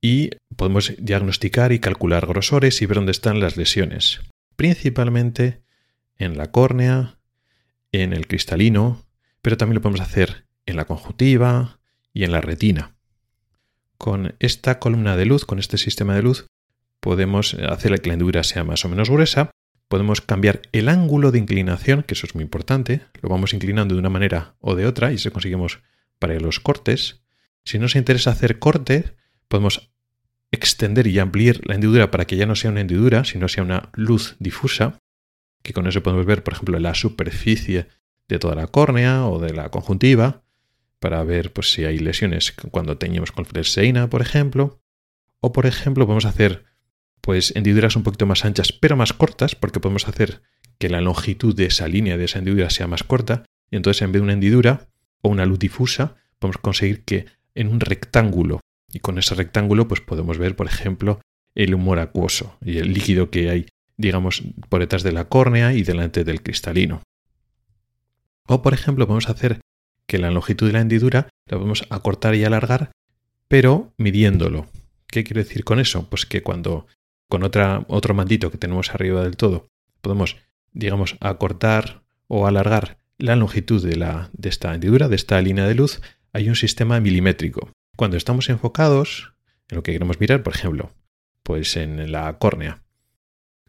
y 0.00 0.30
podemos 0.56 0.92
diagnosticar 0.98 1.72
y 1.72 1.78
calcular 1.78 2.26
grosores 2.26 2.82
y 2.82 2.86
ver 2.86 2.96
dónde 2.96 3.12
están 3.12 3.40
las 3.40 3.56
lesiones, 3.56 4.20
principalmente 4.56 5.62
en 6.18 6.36
la 6.36 6.50
córnea, 6.50 7.18
en 7.92 8.12
el 8.12 8.26
cristalino, 8.26 9.06
pero 9.40 9.56
también 9.56 9.76
lo 9.76 9.80
podemos 9.82 10.00
hacer 10.00 10.46
en 10.66 10.76
la 10.76 10.84
conjuntiva 10.84 11.80
y 12.12 12.24
en 12.24 12.32
la 12.32 12.40
retina. 12.40 12.96
Con 13.96 14.34
esta 14.40 14.78
columna 14.78 15.16
de 15.16 15.24
luz, 15.24 15.44
con 15.44 15.58
este 15.58 15.78
sistema 15.78 16.14
de 16.14 16.22
luz, 16.22 16.46
podemos 17.00 17.54
hacer 17.54 18.00
que 18.00 18.08
la 18.08 18.14
hendidura 18.14 18.42
sea 18.42 18.64
más 18.64 18.84
o 18.84 18.88
menos 18.88 19.08
gruesa 19.08 19.50
podemos 19.88 20.20
cambiar 20.20 20.62
el 20.72 20.88
ángulo 20.88 21.30
de 21.30 21.38
inclinación, 21.38 22.02
que 22.02 22.14
eso 22.14 22.26
es 22.26 22.34
muy 22.34 22.42
importante, 22.42 23.02
lo 23.20 23.28
vamos 23.28 23.54
inclinando 23.54 23.94
de 23.94 24.00
una 24.00 24.10
manera 24.10 24.56
o 24.60 24.74
de 24.74 24.86
otra 24.86 25.12
y 25.12 25.16
eso 25.16 25.32
conseguimos 25.32 25.80
para 26.18 26.38
los 26.40 26.60
cortes. 26.60 27.22
Si 27.64 27.78
nos 27.78 27.96
interesa 27.96 28.30
hacer 28.30 28.58
corte, 28.58 29.14
podemos 29.48 29.90
extender 30.50 31.06
y 31.06 31.18
ampliar 31.18 31.60
la 31.64 31.74
hendidura 31.74 32.10
para 32.10 32.26
que 32.26 32.36
ya 32.36 32.46
no 32.46 32.56
sea 32.56 32.70
una 32.70 32.80
hendidura, 32.80 33.24
sino 33.24 33.48
sea 33.48 33.64
una 33.64 33.90
luz 33.94 34.36
difusa, 34.38 34.98
que 35.62 35.72
con 35.72 35.86
eso 35.86 36.02
podemos 36.02 36.26
ver, 36.26 36.42
por 36.42 36.54
ejemplo, 36.54 36.78
la 36.78 36.94
superficie 36.94 37.88
de 38.28 38.38
toda 38.38 38.54
la 38.54 38.66
córnea 38.66 39.26
o 39.26 39.38
de 39.38 39.52
la 39.52 39.70
conjuntiva, 39.70 40.42
para 40.98 41.22
ver 41.24 41.52
pues, 41.52 41.72
si 41.72 41.84
hay 41.84 41.98
lesiones 41.98 42.54
cuando 42.70 42.96
teñimos 42.96 43.32
con 43.32 43.44
fluoresceína, 43.44 44.08
por 44.08 44.22
ejemplo. 44.22 44.80
O, 45.40 45.52
por 45.52 45.66
ejemplo, 45.66 46.06
podemos 46.06 46.24
hacer 46.24 46.64
pues 47.24 47.56
hendiduras 47.56 47.96
un 47.96 48.02
poquito 48.02 48.26
más 48.26 48.44
anchas, 48.44 48.70
pero 48.70 48.98
más 48.98 49.14
cortas, 49.14 49.54
porque 49.54 49.80
podemos 49.80 50.06
hacer 50.08 50.42
que 50.78 50.90
la 50.90 51.00
longitud 51.00 51.56
de 51.56 51.64
esa 51.64 51.88
línea, 51.88 52.18
de 52.18 52.26
esa 52.26 52.38
hendidura, 52.38 52.68
sea 52.68 52.86
más 52.86 53.02
corta. 53.02 53.46
Y 53.70 53.76
entonces, 53.76 54.02
en 54.02 54.12
vez 54.12 54.20
de 54.20 54.24
una 54.24 54.34
hendidura 54.34 54.88
o 55.22 55.30
una 55.30 55.46
luz 55.46 55.58
difusa, 55.58 56.16
podemos 56.38 56.58
conseguir 56.58 57.02
que 57.04 57.24
en 57.54 57.68
un 57.68 57.80
rectángulo, 57.80 58.60
y 58.92 58.98
con 58.98 59.16
ese 59.16 59.34
rectángulo, 59.34 59.88
pues 59.88 60.02
podemos 60.02 60.36
ver, 60.36 60.54
por 60.54 60.66
ejemplo, 60.66 61.22
el 61.54 61.74
humor 61.74 61.98
acuoso 61.98 62.58
y 62.62 62.76
el 62.76 62.92
líquido 62.92 63.30
que 63.30 63.48
hay, 63.48 63.66
digamos, 63.96 64.42
por 64.68 64.80
detrás 64.80 65.02
de 65.02 65.12
la 65.12 65.24
córnea 65.24 65.72
y 65.72 65.82
delante 65.82 66.24
del 66.24 66.42
cristalino. 66.42 67.00
O, 68.46 68.60
por 68.60 68.74
ejemplo, 68.74 69.06
podemos 69.06 69.30
hacer 69.30 69.60
que 70.06 70.18
la 70.18 70.30
longitud 70.30 70.66
de 70.66 70.74
la 70.74 70.82
hendidura 70.82 71.30
la 71.46 71.56
podemos 71.56 71.86
acortar 71.88 72.34
y 72.34 72.44
alargar, 72.44 72.92
pero 73.48 73.94
midiéndolo. 73.96 74.66
¿Qué 75.06 75.24
quiero 75.24 75.42
decir 75.42 75.64
con 75.64 75.80
eso? 75.80 76.10
Pues 76.10 76.26
que 76.26 76.42
cuando 76.42 76.86
con 77.28 77.42
otro 77.42 78.14
mandito 78.14 78.50
que 78.50 78.58
tenemos 78.58 78.94
arriba 78.94 79.22
del 79.22 79.36
todo 79.36 79.68
podemos, 80.04 80.36
digamos, 80.72 81.16
acortar 81.18 82.04
o 82.28 82.46
alargar 82.46 82.98
la 83.18 83.34
longitud 83.34 83.84
de, 83.84 83.96
la, 83.96 84.30
de 84.32 84.50
esta 84.50 84.72
hendidura, 84.72 85.08
de 85.08 85.16
esta 85.16 85.40
línea 85.40 85.66
de 85.66 85.74
luz, 85.74 86.00
hay 86.32 86.48
un 86.48 86.54
sistema 86.54 87.00
milimétrico. 87.00 87.72
Cuando 87.96 88.16
estamos 88.16 88.48
enfocados 88.48 89.34
en 89.68 89.76
lo 89.76 89.82
que 89.82 89.92
queremos 89.92 90.20
mirar, 90.20 90.42
por 90.42 90.54
ejemplo, 90.54 90.92
pues 91.42 91.76
en 91.76 92.12
la 92.12 92.38
córnea, 92.38 92.84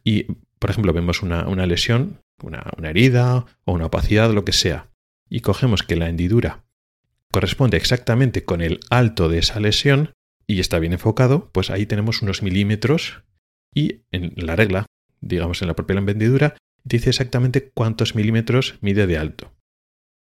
y 0.04 0.24
por 0.58 0.70
ejemplo 0.70 0.92
vemos 0.92 1.22
una, 1.22 1.44
lesión, 1.66 2.20
una, 2.42 2.70
una 2.76 2.90
herida 2.90 3.46
o 3.64 3.72
una 3.72 3.86
opacidad, 3.86 4.32
lo 4.32 4.44
que 4.44 4.52
sea, 4.52 4.90
y 5.28 5.40
cogemos 5.40 5.82
que 5.82 5.96
la 5.96 6.08
hendidura 6.08 6.64
corresponde 7.32 7.76
exactamente 7.76 8.44
con 8.44 8.60
el 8.60 8.80
alto 8.88 9.28
de 9.28 9.38
esa 9.38 9.60
lesión 9.60 10.12
y 10.46 10.60
está 10.60 10.78
bien 10.78 10.92
enfocado, 10.92 11.50
pues 11.52 11.70
ahí 11.70 11.86
tenemos 11.86 12.22
unos 12.22 12.42
milímetros 12.42 13.24
y 13.76 14.06
en 14.10 14.32
la 14.36 14.56
regla, 14.56 14.86
digamos 15.20 15.60
en 15.60 15.68
la 15.68 15.76
propia 15.76 15.98
hendidura, 15.98 16.56
dice 16.82 17.10
exactamente 17.10 17.70
cuántos 17.74 18.14
milímetros 18.14 18.78
mide 18.80 19.06
de 19.06 19.18
alto. 19.18 19.52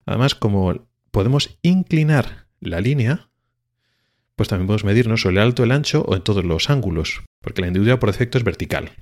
Además, 0.05 0.35
como 0.35 0.87
podemos 1.11 1.59
inclinar 1.61 2.47
la 2.61 2.79
línea, 2.79 3.29
pues 4.37 4.47
también 4.47 4.67
podemos 4.67 4.85
medirnos 4.85 5.21
sobre 5.21 5.35
el 5.35 5.41
alto, 5.41 5.65
el 5.65 5.73
ancho 5.73 6.03
o 6.07 6.15
en 6.15 6.21
todos 6.21 6.45
los 6.45 6.69
ángulos, 6.69 7.23
porque 7.41 7.59
la 7.59 7.67
hendidura 7.67 7.99
por 7.99 8.09
defecto 8.09 8.37
es 8.37 8.45
vertical. 8.45 8.93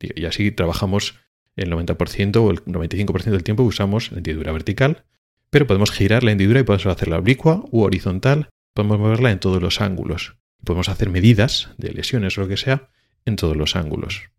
Y 0.00 0.24
así 0.24 0.50
trabajamos 0.50 1.14
el 1.54 1.70
90% 1.70 2.36
o 2.38 2.50
el 2.50 2.64
95% 2.64 3.30
del 3.30 3.44
tiempo 3.44 3.62
usamos 3.62 4.10
la 4.10 4.18
hendidura 4.18 4.50
vertical, 4.50 5.04
pero 5.50 5.68
podemos 5.68 5.92
girar 5.92 6.24
la 6.24 6.32
hendidura 6.32 6.58
y 6.58 6.64
podemos 6.64 6.86
hacerla 6.86 7.18
oblicua 7.18 7.64
u 7.70 7.82
horizontal, 7.82 8.48
podemos 8.74 8.98
moverla 8.98 9.30
en 9.30 9.38
todos 9.38 9.62
los 9.62 9.80
ángulos. 9.80 10.38
Podemos 10.64 10.88
hacer 10.88 11.08
medidas 11.08 11.70
de 11.78 11.92
lesiones 11.92 12.36
o 12.36 12.40
lo 12.40 12.48
que 12.48 12.56
sea 12.56 12.90
en 13.24 13.36
todos 13.36 13.56
los 13.56 13.76
ángulos. 13.76 14.30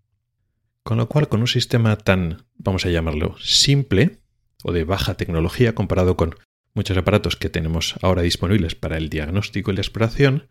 Con 0.83 0.97
lo 0.97 1.07
cual, 1.07 1.29
con 1.29 1.41
un 1.41 1.47
sistema 1.47 1.95
tan, 1.95 2.45
vamos 2.55 2.85
a 2.85 2.89
llamarlo, 2.89 3.35
simple 3.39 4.19
o 4.63 4.71
de 4.71 4.83
baja 4.83 5.15
tecnología 5.15 5.75
comparado 5.75 6.17
con 6.17 6.35
muchos 6.73 6.97
aparatos 6.97 7.35
que 7.35 7.49
tenemos 7.49 7.95
ahora 8.01 8.21
disponibles 8.21 8.75
para 8.75 8.97
el 8.97 9.09
diagnóstico 9.09 9.71
y 9.71 9.75
la 9.75 9.81
exploración, 9.81 10.49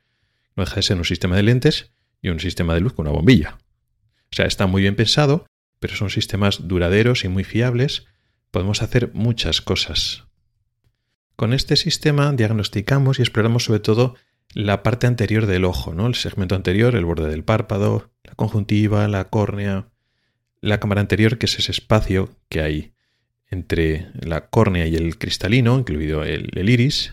no 0.57 0.65
deja 0.65 0.77
de 0.77 0.83
ser 0.83 0.97
un 0.97 1.05
sistema 1.05 1.37
de 1.37 1.43
lentes 1.43 1.93
y 2.21 2.29
un 2.29 2.41
sistema 2.41 2.75
de 2.75 2.81
luz 2.81 2.93
con 2.93 3.07
una 3.07 3.17
bombilla. 3.17 3.59
O 4.31 4.35
sea, 4.35 4.47
está 4.47 4.67
muy 4.67 4.83
bien 4.83 4.97
pensado, 4.97 5.47
pero 5.81 5.97
son 5.97 6.11
sistemas 6.11 6.69
duraderos 6.69 7.25
y 7.25 7.29
muy 7.29 7.45
fiables. 7.45 8.07
Podemos 8.51 8.83
hacer 8.83 9.11
muchas 9.15 9.61
cosas. 9.61 10.25
Con 11.37 11.53
este 11.53 11.77
sistema 11.77 12.33
diagnosticamos 12.33 13.19
y 13.19 13.23
exploramos 13.23 13.65
sobre 13.65 13.81
todo 13.81 14.15
la 14.55 14.83
parte 14.83 15.07
anterior 15.07 15.47
del 15.47 15.65
ojo, 15.65 15.95
¿no? 15.95 16.07
El 16.07 16.15
segmento 16.15 16.55
anterior, 16.55 16.95
el 16.95 17.05
borde 17.05 17.29
del 17.29 17.45
párpado, 17.45 18.11
la 18.25 18.35
conjuntiva, 18.35 19.09
la 19.09 19.29
córnea, 19.29 19.89
la 20.61 20.79
cámara 20.79 21.01
anterior, 21.01 21.39
que 21.39 21.47
es 21.47 21.59
ese 21.59 21.73
espacio 21.73 22.37
que 22.49 22.61
hay 22.61 22.95
entre 23.51 24.11
la 24.15 24.49
córnea 24.49 24.87
y 24.87 24.97
el 24.97 25.19
cristalino, 25.19 25.79
incluido 25.79 26.25
el, 26.25 26.69
iris, 26.69 27.13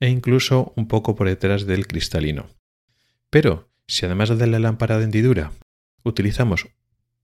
e 0.00 0.08
incluso 0.08 0.72
un 0.76 0.88
poco 0.88 1.14
por 1.14 1.28
detrás 1.28 1.66
del 1.66 1.86
cristalino. 1.86 2.48
Pero 3.30 3.70
si 3.86 4.06
además 4.06 4.36
de 4.36 4.46
la 4.46 4.58
lámpara 4.58 4.98
de 4.98 5.04
hendidura 5.04 5.52
utilizamos 6.02 6.68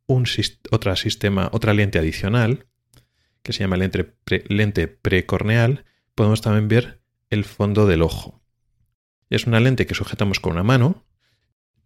otra, 0.07 0.97
sistema, 0.97 1.49
otra 1.53 1.75
lente 1.75 1.99
adicional, 1.99 2.67
que 3.43 3.53
se 3.53 3.61
llama 3.61 3.77
lente 3.77 4.89
precorneal, 4.89 5.85
podemos 6.15 6.43
también 6.43 6.69
ver 6.69 7.01
el 7.31 7.45
fondo 7.45 7.87
del 7.87 8.03
ojo. 8.03 8.42
Es 9.33 9.47
una 9.47 9.61
lente 9.61 9.87
que 9.87 9.95
sujetamos 9.95 10.41
con 10.41 10.53
una 10.53 10.63
mano, 10.63 11.07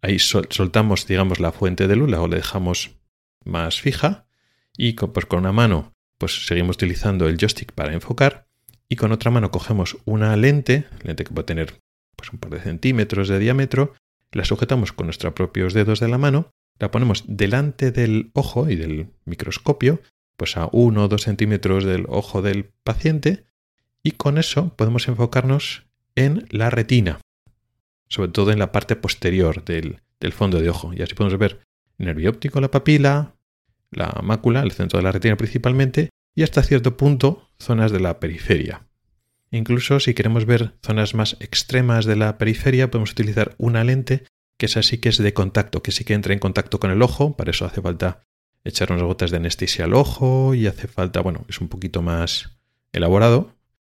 ahí 0.01 0.19
soltamos, 0.19 1.07
digamos, 1.07 1.39
la 1.39 1.53
fuente 1.53 1.87
de 1.87 1.95
luz, 1.95 2.11
o 2.11 2.27
la 2.27 2.35
dejamos 2.35 2.97
más 3.45 3.79
fija, 3.79 4.27
y 4.75 4.95
con, 4.95 5.13
pues 5.13 5.25
con 5.27 5.39
una 5.39 5.53
mano 5.53 5.93
pues 6.17 6.45
seguimos 6.45 6.75
utilizando 6.75 7.29
el 7.29 7.37
joystick 7.37 7.71
para 7.71 7.93
enfocar 7.93 8.49
y 8.89 8.97
con 8.97 9.13
otra 9.13 9.31
mano 9.31 9.49
cogemos 9.49 9.97
una 10.03 10.35
lente, 10.35 10.87
lente 11.03 11.23
que 11.23 11.33
puede 11.33 11.45
tener 11.45 11.79
pues, 12.17 12.33
un 12.33 12.39
par 12.39 12.51
de 12.51 12.59
centímetros 12.59 13.29
de 13.29 13.39
diámetro, 13.39 13.93
la 14.33 14.43
sujetamos 14.43 14.91
con 14.91 15.07
nuestros 15.07 15.31
propios 15.31 15.73
dedos 15.73 16.01
de 16.01 16.09
la 16.09 16.17
mano, 16.17 16.51
la 16.79 16.91
ponemos 16.91 17.23
delante 17.27 17.91
del 17.91 18.29
ojo 18.33 18.69
y 18.69 18.75
del 18.75 19.07
microscopio, 19.23 20.01
pues 20.35 20.57
a 20.57 20.67
uno 20.73 21.05
o 21.05 21.07
dos 21.07 21.21
centímetros 21.21 21.85
del 21.85 22.07
ojo 22.09 22.41
del 22.41 22.65
paciente, 22.83 23.45
y 24.03 24.11
con 24.11 24.37
eso 24.37 24.75
podemos 24.75 25.07
enfocarnos 25.07 25.87
en 26.15 26.45
la 26.49 26.69
retina, 26.69 27.21
sobre 28.07 28.31
todo 28.31 28.51
en 28.51 28.59
la 28.59 28.71
parte 28.71 28.95
posterior 28.95 29.63
del, 29.63 30.01
del 30.19 30.33
fondo 30.33 30.61
de 30.61 30.69
ojo, 30.69 30.93
y 30.93 31.01
así 31.01 31.13
podemos 31.13 31.37
ver 31.37 31.61
el 31.97 32.07
nervio 32.07 32.29
óptico, 32.29 32.61
la 32.61 32.71
papila, 32.71 33.35
la 33.91 34.21
mácula, 34.23 34.61
el 34.61 34.71
centro 34.71 34.97
de 34.99 35.03
la 35.03 35.11
retina 35.11 35.37
principalmente, 35.37 36.09
y 36.35 36.43
hasta 36.43 36.63
cierto 36.63 36.97
punto 36.97 37.49
zonas 37.59 37.91
de 37.91 37.99
la 37.99 38.19
periferia. 38.19 38.83
Incluso 39.51 39.99
si 39.99 40.13
queremos 40.13 40.45
ver 40.45 40.73
zonas 40.83 41.15
más 41.15 41.37
extremas 41.39 42.05
de 42.05 42.15
la 42.15 42.37
periferia, 42.37 42.91
podemos 42.91 43.11
utilizar 43.11 43.55
una 43.57 43.83
lente 43.83 44.25
que 44.57 44.65
es 44.65 44.77
así 44.77 44.97
que 44.97 45.09
es 45.09 45.17
de 45.17 45.33
contacto, 45.33 45.81
que 45.81 45.91
sí 45.91 46.03
que 46.03 46.13
entra 46.13 46.33
en 46.33 46.39
contacto 46.39 46.79
con 46.79 46.91
el 46.91 47.01
ojo, 47.01 47.37
para 47.37 47.51
eso 47.51 47.65
hace 47.65 47.81
falta 47.81 48.23
echar 48.63 48.91
unas 48.91 49.03
gotas 49.03 49.31
de 49.31 49.37
anestesia 49.37 49.85
al 49.85 49.93
ojo 49.93 50.53
y 50.53 50.67
hace 50.67 50.87
falta, 50.87 51.21
bueno, 51.21 51.45
es 51.47 51.61
un 51.61 51.69
poquito 51.69 52.01
más 52.01 52.57
elaborado, 52.91 53.55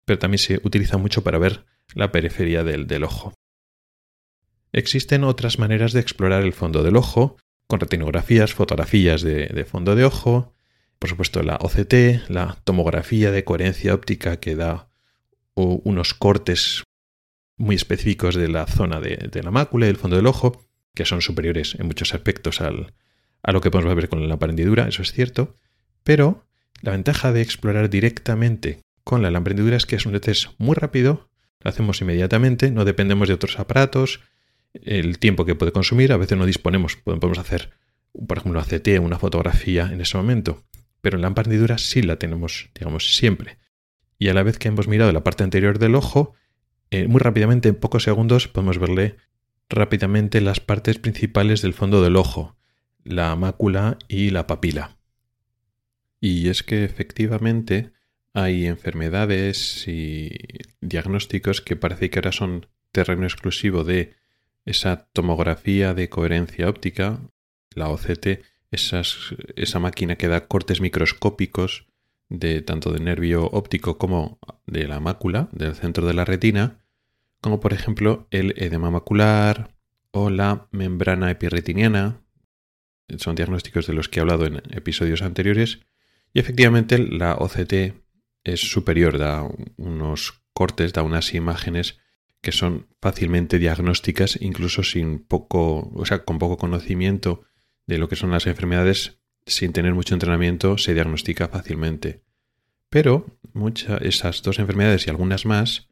pero 0.05 0.19
también 0.19 0.39
se 0.39 0.59
utiliza 0.63 0.97
mucho 0.97 1.23
para 1.23 1.37
ver 1.37 1.65
la 1.93 2.11
periferia 2.11 2.63
del, 2.63 2.87
del 2.87 3.03
ojo. 3.03 3.33
Existen 4.71 5.23
otras 5.23 5.59
maneras 5.59 5.93
de 5.93 5.99
explorar 5.99 6.43
el 6.43 6.53
fondo 6.53 6.83
del 6.83 6.97
ojo, 6.97 7.37
con 7.67 7.79
retinografías, 7.79 8.53
fotografías 8.53 9.21
de, 9.21 9.65
fondo 9.65 9.95
de 9.95 10.05
ojo, 10.05 10.53
por 10.99 11.09
supuesto 11.09 11.43
la 11.43 11.57
OCT, 11.57 12.29
la 12.29 12.57
tomografía 12.63 13.31
de 13.31 13.43
coherencia 13.43 13.93
óptica 13.93 14.39
que 14.39 14.55
da 14.55 14.89
unos 15.55 16.13
cortes 16.13 16.83
muy 17.57 17.75
específicos 17.75 18.35
de 18.35 18.47
la 18.47 18.67
zona 18.67 19.01
de, 19.01 19.41
la 19.43 19.51
mácula 19.51 19.85
y 19.85 19.89
del 19.89 19.97
fondo 19.97 20.15
del 20.15 20.27
ojo, 20.27 20.63
que 20.93 21.05
son 21.05 21.21
superiores 21.21 21.75
en 21.79 21.87
muchos 21.87 22.13
aspectos 22.13 22.61
a 22.61 22.71
lo 23.51 23.61
que 23.61 23.71
podemos 23.71 23.95
ver 23.95 24.09
con 24.09 24.27
la 24.27 24.37
prendidura, 24.37 24.87
eso 24.87 25.01
es 25.01 25.11
cierto, 25.11 25.55
pero 26.03 26.45
la 26.81 26.91
ventaja 26.91 27.31
de 27.31 27.41
explorar 27.41 27.89
directamente 27.89 28.81
con 29.03 29.21
la 29.21 29.29
hendidura 29.29 29.77
es 29.77 29.85
que 29.85 29.95
es 29.95 30.05
un 30.05 30.19
test 30.19 30.49
muy 30.57 30.75
rápido, 30.75 31.29
lo 31.61 31.69
hacemos 31.69 32.01
inmediatamente, 32.01 32.71
no 32.71 32.85
dependemos 32.85 33.27
de 33.27 33.33
otros 33.33 33.59
aparatos, 33.59 34.21
el 34.83 35.19
tiempo 35.19 35.45
que 35.45 35.55
puede 35.55 35.71
consumir, 35.71 36.11
a 36.11 36.17
veces 36.17 36.37
no 36.37 36.45
disponemos, 36.45 36.95
podemos 36.95 37.37
hacer, 37.37 37.71
por 38.27 38.37
ejemplo, 38.37 38.59
una 38.59 38.67
CT, 38.67 38.99
una 38.99 39.19
fotografía 39.19 39.89
en 39.91 40.01
ese 40.01 40.17
momento, 40.17 40.63
pero 41.01 41.17
la 41.17 41.27
hendidura 41.27 41.77
sí 41.77 42.01
la 42.01 42.17
tenemos, 42.17 42.69
digamos, 42.75 43.15
siempre. 43.15 43.57
Y 44.19 44.29
a 44.29 44.33
la 44.33 44.43
vez 44.43 44.57
que 44.57 44.67
hemos 44.67 44.87
mirado 44.87 45.11
la 45.11 45.23
parte 45.23 45.43
anterior 45.43 45.79
del 45.79 45.95
ojo, 45.95 46.33
eh, 46.89 47.07
muy 47.07 47.19
rápidamente, 47.19 47.69
en 47.69 47.75
pocos 47.75 48.03
segundos, 48.03 48.47
podemos 48.47 48.79
verle 48.79 49.17
rápidamente 49.69 50.41
las 50.41 50.59
partes 50.59 50.97
principales 50.97 51.61
del 51.61 51.73
fondo 51.73 52.01
del 52.01 52.15
ojo, 52.15 52.55
la 53.03 53.35
mácula 53.35 53.97
y 54.07 54.29
la 54.31 54.47
papila. 54.47 54.97
Y 56.19 56.49
es 56.49 56.63
que 56.63 56.83
efectivamente 56.83 57.91
hay 58.33 58.65
enfermedades 58.65 59.87
y 59.87 60.31
diagnósticos 60.81 61.61
que 61.61 61.75
parece 61.75 62.09
que 62.09 62.19
ahora 62.19 62.31
son 62.31 62.67
terreno 62.91 63.25
exclusivo 63.25 63.83
de 63.83 64.15
esa 64.67 65.07
tomografía 65.13 65.93
de 65.93 66.09
coherencia 66.09 66.69
óptica, 66.69 67.19
la 67.73 67.89
OCT, 67.89 68.43
esa 68.69 69.79
máquina 69.79 70.17
que 70.17 70.27
da 70.27 70.47
cortes 70.47 70.81
microscópicos 70.81 71.87
de 72.29 72.61
tanto 72.61 72.91
de 72.91 72.99
nervio 72.99 73.45
óptico 73.45 73.97
como 73.97 74.39
de 74.65 74.87
la 74.87 74.99
mácula, 74.99 75.47
del 75.53 75.73
centro 75.73 76.05
de 76.05 76.13
la 76.13 76.25
retina, 76.25 76.83
como 77.39 77.61
por 77.61 77.71
ejemplo 77.71 78.27
el 78.29 78.53
edema 78.57 78.91
macular 78.91 79.73
o 80.11 80.29
la 80.29 80.67
membrana 80.71 81.31
epirretiniana. 81.31 82.21
Son 83.17 83.35
diagnósticos 83.35 83.87
de 83.87 83.93
los 83.93 84.09
que 84.09 84.19
he 84.19 84.21
hablado 84.21 84.45
en 84.45 84.61
episodios 84.71 85.21
anteriores. 85.21 85.79
Y 86.33 86.39
efectivamente 86.39 86.97
la 86.97 87.35
OCT 87.35 87.95
es 88.43 88.59
superior, 88.59 89.17
da 89.17 89.47
unos 89.77 90.43
cortes, 90.51 90.91
da 90.91 91.03
unas 91.03 91.33
imágenes 91.33 91.99
que 92.47 92.53
son 92.53 92.87
fácilmente 93.01 93.59
diagnósticas, 93.59 94.37
incluso 94.39 94.81
sin 94.81 95.19
poco, 95.19 95.91
o 95.93 96.05
sea, 96.05 96.23
con 96.23 96.39
poco 96.39 96.55
conocimiento 96.55 97.41
de 97.87 97.97
lo 97.97 98.07
que 98.07 98.15
son 98.15 98.31
las 98.31 98.47
enfermedades, 98.47 99.19
sin 99.45 99.73
tener 99.73 99.93
mucho 99.93 100.13
entrenamiento, 100.13 100.77
se 100.77 100.93
diagnostica 100.93 101.49
fácilmente. 101.49 102.23
Pero 102.89 103.25
muchas 103.51 104.01
esas 104.01 104.43
dos 104.43 104.59
enfermedades 104.59 105.05
y 105.05 105.09
algunas 105.09 105.45
más 105.45 105.89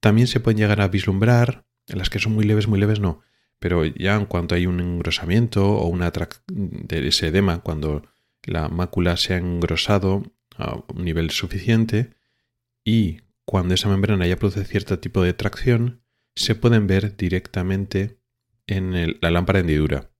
también 0.00 0.26
se 0.26 0.40
pueden 0.40 0.56
llegar 0.56 0.80
a 0.80 0.88
vislumbrar, 0.88 1.66
las 1.86 2.08
que 2.08 2.18
son 2.18 2.32
muy 2.32 2.46
leves, 2.46 2.66
muy 2.66 2.80
leves 2.80 2.98
no, 2.98 3.20
pero 3.58 3.84
ya 3.84 4.14
en 4.14 4.24
cuanto 4.24 4.54
hay 4.54 4.64
un 4.64 4.80
engrosamiento 4.80 5.70
o 5.70 5.86
una 5.88 6.10
de 6.48 7.08
ese 7.08 7.26
edema, 7.26 7.58
cuando 7.58 8.06
la 8.42 8.70
mácula 8.70 9.18
se 9.18 9.34
ha 9.34 9.36
engrosado 9.36 10.22
a 10.56 10.76
un 10.94 11.04
nivel 11.04 11.30
suficiente 11.30 12.14
y 12.86 13.18
cuando 13.54 13.74
esa 13.74 13.88
membrana 13.88 14.26
ya 14.26 14.36
produce 14.36 14.64
cierto 14.64 14.98
tipo 14.98 15.22
de 15.22 15.32
tracción, 15.32 16.02
se 16.34 16.56
pueden 16.56 16.88
ver 16.88 17.16
directamente 17.16 18.18
en 18.66 19.16
la 19.20 19.30
lámpara 19.30 19.60
hendidura. 19.60 20.10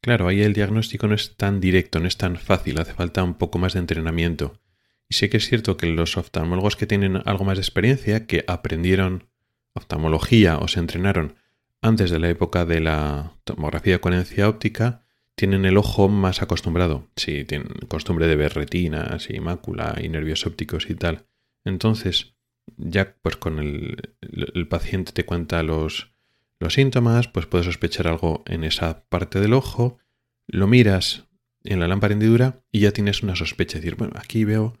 Claro, 0.00 0.28
ahí 0.28 0.42
el 0.42 0.52
diagnóstico 0.52 1.08
no 1.08 1.16
es 1.16 1.36
tan 1.36 1.58
directo, 1.58 1.98
no 1.98 2.06
es 2.06 2.16
tan 2.16 2.36
fácil, 2.36 2.78
hace 2.78 2.94
falta 2.94 3.24
un 3.24 3.34
poco 3.34 3.58
más 3.58 3.72
de 3.72 3.80
entrenamiento. 3.80 4.60
Y 5.08 5.16
sé 5.16 5.28
que 5.28 5.38
es 5.38 5.48
cierto 5.48 5.76
que 5.76 5.88
los 5.88 6.16
oftalmólogos 6.16 6.76
que 6.76 6.86
tienen 6.86 7.20
algo 7.24 7.44
más 7.44 7.56
de 7.56 7.62
experiencia, 7.62 8.28
que 8.28 8.44
aprendieron 8.46 9.28
oftalmología 9.74 10.58
o 10.58 10.68
se 10.68 10.78
entrenaron 10.78 11.34
antes 11.82 12.12
de 12.12 12.20
la 12.20 12.30
época 12.30 12.64
de 12.64 12.78
la 12.78 13.32
tomografía 13.42 13.94
de 13.94 14.00
coherencia 14.00 14.48
óptica, 14.48 15.04
tienen 15.34 15.64
el 15.64 15.76
ojo 15.76 16.08
más 16.08 16.42
acostumbrado. 16.42 17.08
Sí, 17.16 17.44
tienen 17.44 17.72
costumbre 17.88 18.28
de 18.28 18.36
ver 18.36 18.54
retinas 18.54 19.30
y 19.30 19.40
mácula 19.40 19.98
y 20.00 20.08
nervios 20.08 20.46
ópticos 20.46 20.88
y 20.88 20.94
tal. 20.94 21.26
Entonces, 21.64 22.35
ya 22.76 23.14
pues 23.22 23.36
con 23.36 23.58
el, 23.58 24.68
paciente 24.68 25.12
te 25.12 25.24
cuenta 25.24 25.62
los, 25.62 26.12
los 26.58 26.74
síntomas, 26.74 27.28
pues 27.28 27.46
puedes 27.46 27.66
sospechar 27.66 28.08
algo 28.08 28.42
en 28.46 28.64
esa 28.64 29.04
parte 29.08 29.40
del 29.40 29.52
ojo, 29.52 29.98
lo 30.46 30.66
miras 30.66 31.24
en 31.64 31.80
la 31.80 31.88
lámpara 31.88 32.14
hendidura 32.14 32.62
y 32.70 32.80
ya 32.80 32.92
tienes 32.92 33.22
una 33.22 33.36
sospecha. 33.36 33.78
Es 33.78 33.84
decir, 33.84 33.96
bueno, 33.96 34.14
aquí 34.16 34.44
veo 34.44 34.78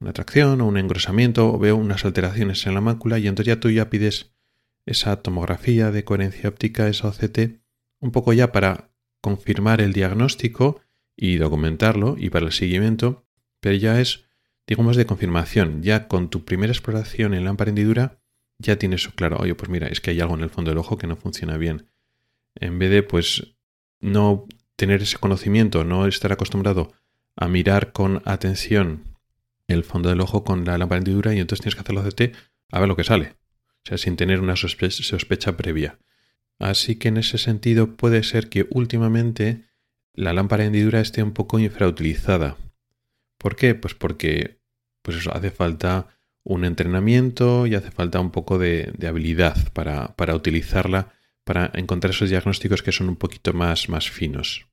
una 0.00 0.12
tracción 0.12 0.60
o 0.60 0.66
un 0.66 0.78
engrosamiento 0.78 1.52
o 1.52 1.58
veo 1.58 1.76
unas 1.76 2.04
alteraciones 2.04 2.66
en 2.66 2.74
la 2.74 2.80
mácula 2.80 3.18
y 3.18 3.28
entonces 3.28 3.54
ya 3.54 3.60
tú 3.60 3.70
ya 3.70 3.90
pides 3.90 4.32
esa 4.86 5.16
tomografía 5.16 5.90
de 5.90 6.04
coherencia 6.04 6.48
óptica, 6.48 6.88
esa 6.88 7.08
OCT, 7.08 7.60
un 8.00 8.10
poco 8.10 8.32
ya 8.32 8.50
para 8.50 8.90
confirmar 9.20 9.80
el 9.80 9.92
diagnóstico 9.92 10.80
y 11.16 11.36
documentarlo 11.36 12.16
y 12.18 12.30
para 12.30 12.46
el 12.46 12.52
seguimiento, 12.52 13.26
pero 13.60 13.76
ya 13.76 14.00
es, 14.00 14.24
digamos, 14.70 14.96
de 14.96 15.04
confirmación. 15.04 15.82
Ya 15.82 16.06
con 16.06 16.30
tu 16.30 16.44
primera 16.44 16.72
exploración 16.72 17.34
en 17.34 17.44
lámpara 17.44 17.70
hendidura 17.70 18.22
ya 18.58 18.76
tienes 18.76 19.08
claro, 19.08 19.38
oye, 19.38 19.56
pues 19.56 19.68
mira, 19.68 19.88
es 19.88 20.00
que 20.00 20.12
hay 20.12 20.20
algo 20.20 20.34
en 20.36 20.42
el 20.42 20.50
fondo 20.50 20.70
del 20.70 20.78
ojo 20.78 20.96
que 20.96 21.08
no 21.08 21.16
funciona 21.16 21.56
bien. 21.56 21.88
En 22.54 22.78
vez 22.78 22.90
de, 22.90 23.02
pues, 23.02 23.56
no 23.98 24.46
tener 24.76 25.02
ese 25.02 25.18
conocimiento, 25.18 25.82
no 25.82 26.06
estar 26.06 26.30
acostumbrado 26.30 26.92
a 27.34 27.48
mirar 27.48 27.90
con 27.90 28.22
atención 28.26 29.18
el 29.66 29.82
fondo 29.82 30.08
del 30.08 30.20
ojo 30.20 30.44
con 30.44 30.64
la 30.64 30.78
lámpara 30.78 30.98
hendidura 30.98 31.34
y 31.34 31.40
entonces 31.40 31.62
tienes 31.62 31.74
que 31.74 31.80
hacer 31.80 31.96
la 31.96 32.08
CT 32.08 32.36
a 32.70 32.78
ver 32.78 32.88
lo 32.88 32.94
que 32.94 33.04
sale. 33.04 33.34
O 33.84 33.88
sea, 33.88 33.98
sin 33.98 34.14
tener 34.14 34.40
una 34.40 34.54
sospecha, 34.54 35.02
sospecha 35.02 35.56
previa. 35.56 35.98
Así 36.60 36.94
que 36.94 37.08
en 37.08 37.16
ese 37.16 37.38
sentido 37.38 37.96
puede 37.96 38.22
ser 38.22 38.48
que 38.48 38.68
últimamente 38.70 39.64
la 40.14 40.32
lámpara 40.32 40.64
hendidura 40.64 41.00
esté 41.00 41.24
un 41.24 41.32
poco 41.32 41.58
infrautilizada. 41.58 42.56
¿Por 43.36 43.56
qué? 43.56 43.74
Pues 43.74 43.94
porque 43.94 44.59
pues 45.02 45.16
eso, 45.16 45.34
hace 45.34 45.50
falta 45.50 46.08
un 46.42 46.64
entrenamiento 46.64 47.66
y 47.66 47.74
hace 47.74 47.90
falta 47.90 48.20
un 48.20 48.30
poco 48.30 48.58
de, 48.58 48.92
habilidad 49.06 49.72
para, 49.72 50.16
para, 50.16 50.34
utilizarla, 50.34 51.12
para 51.44 51.70
encontrar 51.74 52.12
esos 52.12 52.30
diagnósticos 52.30 52.82
que 52.82 52.92
son 52.92 53.08
un 53.08 53.16
poquito 53.16 53.52
más, 53.52 53.88
más 53.88 54.10
finos. 54.10 54.66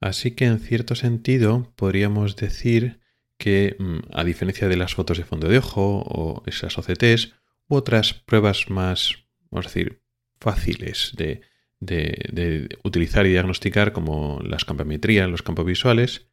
Así 0.00 0.32
que 0.32 0.46
en 0.46 0.58
cierto 0.58 0.94
sentido 0.94 1.72
podríamos 1.76 2.36
decir 2.36 3.00
que, 3.38 3.76
mm, 3.78 3.98
a 4.12 4.24
diferencia 4.24 4.68
de 4.68 4.76
las 4.76 4.94
fotos 4.94 5.18
de 5.18 5.24
fondo 5.24 5.48
de 5.48 5.58
ojo 5.58 6.02
o 6.06 6.42
esas 6.46 6.76
OCTs 6.78 7.34
u 7.68 7.76
otras 7.76 8.14
pruebas 8.14 8.70
más, 8.70 9.24
vamos 9.50 9.66
a 9.66 9.68
decir, 9.68 10.02
fáciles 10.38 11.12
de, 11.16 11.42
de, 11.80 12.78
utilizar 12.84 13.26
y 13.26 13.30
diagnosticar 13.30 13.92
como 13.92 14.40
las 14.44 14.64
campometrías, 14.64 15.28
los 15.28 15.42
campos 15.42 15.66
visuales, 15.66 16.26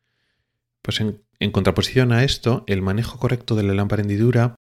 pues 0.82 1.02
en, 1.02 1.52
contraposición 1.52 2.12
a 2.12 2.24
esto, 2.24 2.64
el 2.68 2.82
manejo 2.82 3.20
correcto 3.20 3.56
de 3.56 3.64
la 3.64 3.74
lámpara 3.74 4.02
hendidura 4.02 4.56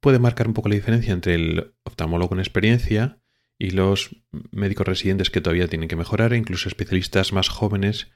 puede 0.00 0.18
marcar 0.18 0.46
un 0.48 0.54
poco 0.54 0.68
la 0.68 0.74
diferencia 0.74 1.12
entre 1.12 1.34
el 1.34 1.74
oftalmólogo 1.84 2.30
con 2.30 2.40
experiencia 2.40 3.18
y 3.58 3.70
los 3.70 4.16
médicos 4.50 4.86
residentes 4.86 5.30
que 5.30 5.40
todavía 5.40 5.68
tienen 5.68 5.88
que 5.88 5.96
mejorar, 5.96 6.32
e 6.32 6.36
incluso 6.36 6.68
especialistas 6.68 7.32
más 7.32 7.48
jóvenes 7.48 8.08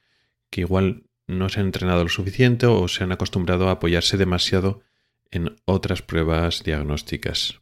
que 0.51 0.63
igual 0.63 1.05
no 1.27 1.49
se 1.49 1.61
han 1.61 1.67
entrenado 1.67 2.03
lo 2.03 2.09
suficiente 2.09 2.67
o 2.67 2.89
se 2.89 3.05
han 3.05 3.13
acostumbrado 3.13 3.69
a 3.69 3.73
apoyarse 3.73 4.17
demasiado 4.17 4.83
en 5.31 5.57
otras 5.67 6.03
pruebas 6.03 6.65
diagnósticas. 6.65 7.61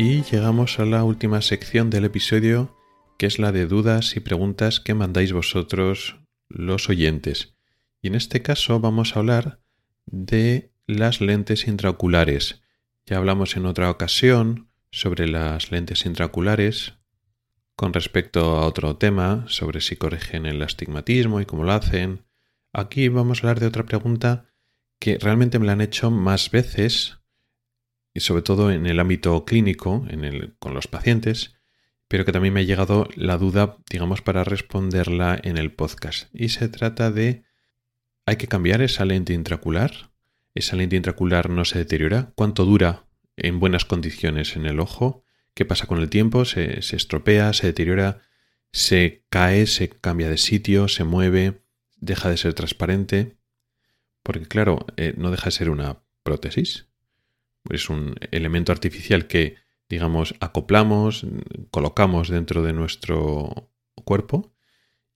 Y 0.00 0.22
llegamos 0.22 0.78
a 0.78 0.84
la 0.84 1.02
última 1.02 1.42
sección 1.42 1.90
del 1.90 2.04
episodio, 2.04 2.72
que 3.18 3.26
es 3.26 3.40
la 3.40 3.50
de 3.50 3.66
dudas 3.66 4.14
y 4.14 4.20
preguntas 4.20 4.78
que 4.78 4.94
mandáis 4.94 5.32
vosotros 5.32 6.20
los 6.48 6.88
oyentes. 6.88 7.56
Y 8.00 8.06
en 8.06 8.14
este 8.14 8.40
caso 8.40 8.78
vamos 8.78 9.16
a 9.16 9.18
hablar 9.18 9.58
de 10.06 10.70
las 10.86 11.20
lentes 11.20 11.66
intraoculares. 11.66 12.62
Ya 13.06 13.16
hablamos 13.16 13.56
en 13.56 13.66
otra 13.66 13.90
ocasión 13.90 14.70
sobre 14.92 15.26
las 15.26 15.72
lentes 15.72 16.06
intraoculares 16.06 16.94
con 17.74 17.92
respecto 17.92 18.56
a 18.56 18.66
otro 18.66 18.98
tema, 18.98 19.46
sobre 19.48 19.80
si 19.80 19.96
corrigen 19.96 20.46
el 20.46 20.62
astigmatismo 20.62 21.40
y 21.40 21.44
cómo 21.44 21.64
lo 21.64 21.72
hacen. 21.72 22.24
Aquí 22.72 23.08
vamos 23.08 23.38
a 23.38 23.40
hablar 23.40 23.58
de 23.58 23.66
otra 23.66 23.84
pregunta 23.84 24.46
que 25.00 25.18
realmente 25.18 25.58
me 25.58 25.66
la 25.66 25.72
han 25.72 25.80
hecho 25.80 26.12
más 26.12 26.52
veces 26.52 27.18
y 28.18 28.20
sobre 28.20 28.42
todo 28.42 28.72
en 28.72 28.86
el 28.86 28.98
ámbito 28.98 29.44
clínico, 29.44 30.04
con 30.58 30.74
los 30.74 30.88
pacientes, 30.88 31.54
pero 32.08 32.24
que 32.24 32.32
también 32.32 32.52
me 32.52 32.60
ha 32.60 32.64
llegado 32.64 33.08
la 33.14 33.38
duda, 33.38 33.76
digamos, 33.88 34.22
para 34.22 34.42
responderla 34.42 35.38
en 35.40 35.56
el 35.56 35.70
podcast. 35.70 36.28
Y 36.34 36.48
se 36.48 36.68
trata 36.68 37.12
de, 37.12 37.44
¿hay 38.26 38.34
que 38.34 38.48
cambiar 38.48 38.82
esa 38.82 39.04
lente 39.04 39.34
intracular? 39.34 40.10
¿Esa 40.52 40.74
lente 40.74 40.96
intracular 40.96 41.48
no 41.48 41.64
se 41.64 41.78
deteriora? 41.78 42.32
¿Cuánto 42.34 42.64
dura 42.64 43.04
en 43.36 43.60
buenas 43.60 43.84
condiciones 43.84 44.56
en 44.56 44.66
el 44.66 44.80
ojo? 44.80 45.22
¿Qué 45.54 45.64
pasa 45.64 45.86
con 45.86 46.00
el 46.00 46.10
tiempo? 46.10 46.44
¿Se, 46.44 46.82
se 46.82 46.96
estropea? 46.96 47.52
¿Se 47.52 47.68
deteriora? 47.68 48.22
¿Se 48.72 49.26
cae? 49.28 49.68
¿Se 49.68 49.90
cambia 49.90 50.28
de 50.28 50.38
sitio? 50.38 50.88
¿Se 50.88 51.04
mueve? 51.04 51.62
¿Deja 51.98 52.30
de 52.30 52.36
ser 52.36 52.52
transparente? 52.54 53.36
Porque 54.24 54.46
claro, 54.46 54.86
eh, 54.96 55.14
no 55.16 55.30
deja 55.30 55.44
de 55.44 55.52
ser 55.52 55.70
una 55.70 56.02
prótesis 56.24 56.88
es 57.70 57.90
un 57.90 58.16
elemento 58.30 58.72
artificial 58.72 59.26
que, 59.26 59.56
digamos, 59.88 60.34
acoplamos, 60.40 61.26
colocamos 61.70 62.28
dentro 62.28 62.62
de 62.62 62.72
nuestro 62.72 63.70
cuerpo 64.04 64.54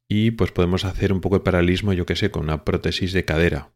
y 0.08 0.32
pues 0.32 0.52
podemos 0.52 0.84
hacer 0.84 1.12
un 1.12 1.20
poco 1.20 1.38
de 1.38 1.44
paralelismo, 1.44 1.92
yo 1.92 2.06
que 2.06 2.16
sé, 2.16 2.30
con 2.30 2.44
una 2.44 2.64
prótesis 2.64 3.12
de 3.12 3.24
cadera. 3.24 3.72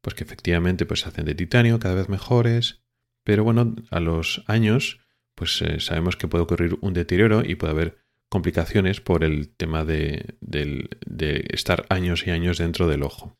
Pues 0.00 0.14
que 0.14 0.24
efectivamente 0.24 0.86
pues, 0.86 1.00
se 1.00 1.08
hacen 1.08 1.24
de 1.24 1.34
titanio, 1.34 1.78
cada 1.78 1.94
vez 1.94 2.08
mejores, 2.08 2.82
pero 3.24 3.44
bueno, 3.44 3.74
a 3.90 4.00
los 4.00 4.44
años 4.46 5.00
pues 5.34 5.60
eh, 5.62 5.80
sabemos 5.80 6.16
que 6.16 6.28
puede 6.28 6.44
ocurrir 6.44 6.76
un 6.80 6.92
deterioro 6.92 7.42
y 7.44 7.54
puede 7.54 7.72
haber 7.72 7.98
complicaciones 8.28 9.00
por 9.00 9.24
el 9.24 9.48
tema 9.54 9.84
de, 9.84 10.36
de, 10.40 11.44
estar 11.50 11.84
años 11.90 12.26
y 12.26 12.30
años 12.30 12.58
dentro 12.58 12.88
del 12.88 13.02
ojo. 13.02 13.38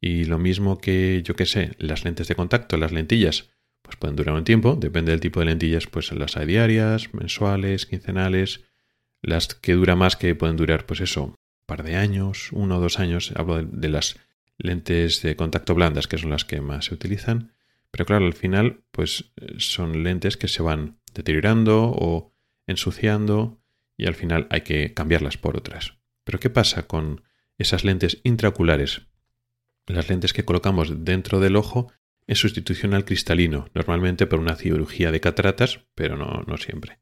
Y 0.00 0.24
lo 0.24 0.38
mismo 0.38 0.78
que, 0.78 1.22
yo 1.24 1.34
que 1.34 1.46
sé, 1.46 1.72
las 1.78 2.04
lentes 2.04 2.28
de 2.28 2.34
contacto, 2.34 2.76
las 2.76 2.92
lentillas, 2.92 3.50
pues 3.90 3.98
pueden 3.98 4.14
durar 4.14 4.36
un 4.36 4.44
tiempo, 4.44 4.76
depende 4.76 5.10
del 5.10 5.18
tipo 5.18 5.40
de 5.40 5.46
lentillas, 5.46 5.88
pues 5.88 6.12
las 6.12 6.36
hay 6.36 6.46
diarias, 6.46 7.12
mensuales, 7.12 7.86
quincenales, 7.86 8.60
las 9.20 9.48
que 9.56 9.74
dura 9.74 9.96
más 9.96 10.14
que 10.14 10.36
pueden 10.36 10.56
durar, 10.56 10.86
pues 10.86 11.00
eso, 11.00 11.24
un 11.24 11.36
par 11.66 11.82
de 11.82 11.96
años, 11.96 12.52
uno 12.52 12.78
o 12.78 12.80
dos 12.80 13.00
años, 13.00 13.32
hablo 13.34 13.60
de, 13.60 13.88
las 13.88 14.16
lentes 14.58 15.22
de 15.22 15.34
contacto 15.34 15.74
blandas, 15.74 16.06
que 16.06 16.18
son 16.18 16.30
las 16.30 16.44
que 16.44 16.60
más 16.60 16.84
se 16.84 16.94
utilizan, 16.94 17.52
pero 17.90 18.06
claro, 18.06 18.26
al 18.26 18.34
final, 18.34 18.84
pues 18.92 19.32
son 19.58 20.04
lentes 20.04 20.36
que 20.36 20.46
se 20.46 20.62
van 20.62 21.00
deteriorando 21.12 21.86
o 21.86 22.32
ensuciando 22.68 23.60
y 23.96 24.06
al 24.06 24.14
final 24.14 24.46
hay 24.50 24.60
que 24.60 24.94
cambiarlas 24.94 25.36
por 25.36 25.56
otras. 25.56 25.94
Pero 26.22 26.38
¿qué 26.38 26.48
pasa 26.48 26.86
con 26.86 27.22
esas 27.58 27.84
lentes 27.84 28.20
intraoculares, 28.22 29.02
las 29.86 30.08
lentes 30.08 30.32
que 30.32 30.44
colocamos 30.44 31.04
dentro 31.04 31.40
del 31.40 31.56
ojo 31.56 31.92
en 32.30 32.36
sustitución 32.36 32.94
al 32.94 33.04
cristalino, 33.04 33.68
normalmente 33.74 34.24
por 34.24 34.38
una 34.38 34.54
cirugía 34.54 35.10
de 35.10 35.18
cataratas, 35.18 35.80
pero 35.96 36.16
no, 36.16 36.44
no 36.46 36.56
siempre. 36.58 37.00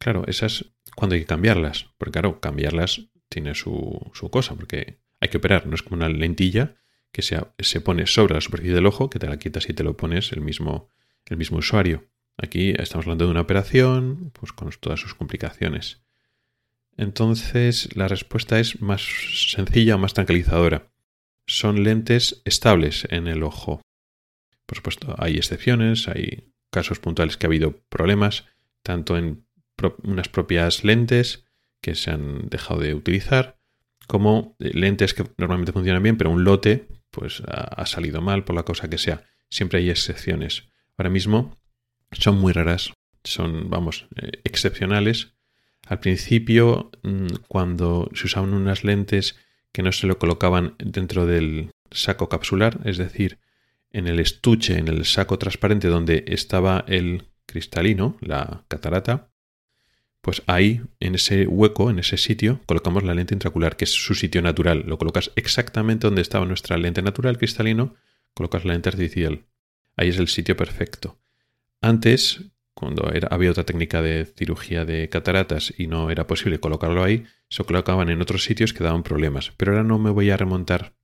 Claro, 0.00 0.24
esas 0.26 0.72
cuando 0.96 1.14
hay 1.14 1.20
que 1.20 1.28
cambiarlas, 1.28 1.90
porque 1.98 2.10
claro, 2.10 2.40
cambiarlas 2.40 3.02
tiene 3.28 3.54
su, 3.54 4.10
su 4.14 4.28
cosa, 4.28 4.56
porque 4.56 4.98
hay 5.20 5.28
que 5.28 5.36
operar, 5.36 5.68
no 5.68 5.76
es 5.76 5.84
como 5.84 5.94
una 5.94 6.08
lentilla 6.08 6.74
que 7.12 7.22
se, 7.22 7.38
se, 7.60 7.80
pone 7.80 8.08
sobre 8.08 8.34
la 8.34 8.40
superficie 8.40 8.74
del 8.74 8.86
ojo, 8.86 9.08
que 9.08 9.20
te 9.20 9.28
la 9.28 9.38
quitas 9.38 9.68
y 9.68 9.72
te 9.72 9.84
lo 9.84 9.96
pones 9.96 10.32
el 10.32 10.40
mismo, 10.40 10.90
el 11.26 11.36
mismo 11.36 11.58
usuario. 11.58 12.08
Aquí 12.36 12.74
estamos 12.76 13.06
hablando 13.06 13.26
de 13.26 13.30
una 13.30 13.42
operación, 13.42 14.32
pues 14.32 14.50
con 14.50 14.68
todas 14.80 14.98
sus 14.98 15.14
complicaciones. 15.14 16.02
Entonces, 16.96 17.94
la 17.94 18.08
respuesta 18.08 18.58
es 18.58 18.82
más 18.82 19.02
sencilla 19.48 19.96
más 19.96 20.12
tranquilizadora. 20.12 20.90
Son 21.46 21.84
lentes 21.84 22.42
estables 22.44 23.06
en 23.10 23.28
el 23.28 23.44
ojo. 23.44 23.80
Por 24.68 24.76
supuesto, 24.76 25.14
hay 25.16 25.38
excepciones, 25.38 26.08
hay 26.08 26.52
casos 26.70 26.98
puntuales 26.98 27.38
que 27.38 27.46
ha 27.46 27.48
habido 27.48 27.80
problemas, 27.88 28.44
tanto 28.82 29.16
en 29.16 29.46
unas 30.02 30.28
propias 30.28 30.84
lentes 30.84 31.46
que 31.80 31.94
se 31.94 32.10
han 32.10 32.50
dejado 32.50 32.80
de 32.80 32.92
utilizar, 32.92 33.58
como 34.06 34.56
lentes 34.58 35.14
que 35.14 35.24
normalmente 35.38 35.72
funcionan 35.72 36.02
bien, 36.02 36.18
pero 36.18 36.30
un 36.30 36.44
lote 36.44 36.86
pues 37.10 37.42
ha, 37.46 37.86
salido 37.86 38.20
mal 38.20 38.44
por 38.44 38.54
la 38.54 38.64
cosa 38.64 38.90
que 38.90 38.98
sea. 38.98 39.24
Siempre 39.48 39.78
hay 39.78 39.88
excepciones. 39.88 40.64
Ahora 40.98 41.08
mismo 41.08 41.56
son 42.12 42.38
muy 42.38 42.52
raras, 42.52 42.92
son, 43.24 43.70
vamos, 43.70 44.06
eh, 44.16 44.32
excepcionales 44.44 45.32
al 45.86 46.00
principio, 46.00 46.90
mm, 47.02 47.28
cuando 47.48 48.10
se 48.12 48.26
usaban 48.26 48.52
unas 48.52 48.84
lentes 48.84 49.36
que 49.72 49.82
no 49.82 49.92
se 49.92 50.06
lo 50.06 50.18
colocaban 50.18 50.74
dentro 50.78 51.24
del 51.24 51.70
saco 51.90 52.28
capsular, 52.28 52.80
es 52.84 52.98
decir, 52.98 53.38
en 53.92 54.06
el 54.06 54.20
estuche, 54.20 54.78
en 54.78 54.88
el 54.88 55.04
saco 55.04 55.38
transparente 55.38 55.88
donde 55.88 56.24
estaba 56.28 56.84
el 56.88 57.28
cristalino, 57.46 58.16
la 58.20 58.64
catarata, 58.68 59.30
pues 60.20 60.42
ahí, 60.46 60.82
en 61.00 61.14
ese 61.14 61.46
hueco, 61.46 61.90
en 61.90 62.00
ese 62.00 62.18
sitio, 62.18 62.60
colocamos 62.66 63.02
la 63.02 63.14
lente 63.14 63.34
intracular, 63.34 63.76
que 63.76 63.84
es 63.84 63.92
su 63.92 64.14
sitio 64.14 64.42
natural. 64.42 64.84
Lo 64.86 64.98
colocas 64.98 65.30
exactamente 65.36 66.06
donde 66.06 66.22
estaba 66.22 66.44
nuestra 66.44 66.76
lente 66.76 67.02
natural 67.02 67.38
cristalino, 67.38 67.94
colocas 68.34 68.64
la 68.64 68.74
lente 68.74 68.90
artificial. 68.90 69.46
Ahí 69.96 70.08
es 70.10 70.18
el 70.18 70.28
sitio 70.28 70.56
perfecto. 70.56 71.18
Antes, 71.80 72.42
cuando 72.74 73.10
había 73.30 73.50
otra 73.50 73.64
técnica 73.64 74.02
de 74.02 74.26
cirugía 74.26 74.84
de 74.84 75.08
cataratas 75.08 75.72
y 75.78 75.86
no 75.86 76.10
era 76.10 76.26
posible 76.26 76.60
colocarlo 76.60 77.02
ahí, 77.02 77.24
se 77.48 77.64
colocaban 77.64 78.10
en 78.10 78.20
otros 78.20 78.44
sitios 78.44 78.72
que 78.72 78.84
daban 78.84 79.04
problemas. 79.04 79.52
Pero 79.56 79.72
ahora 79.72 79.84
no 79.84 79.98
me 79.98 80.10
voy 80.10 80.30
a 80.30 80.36
remontar. 80.36 80.97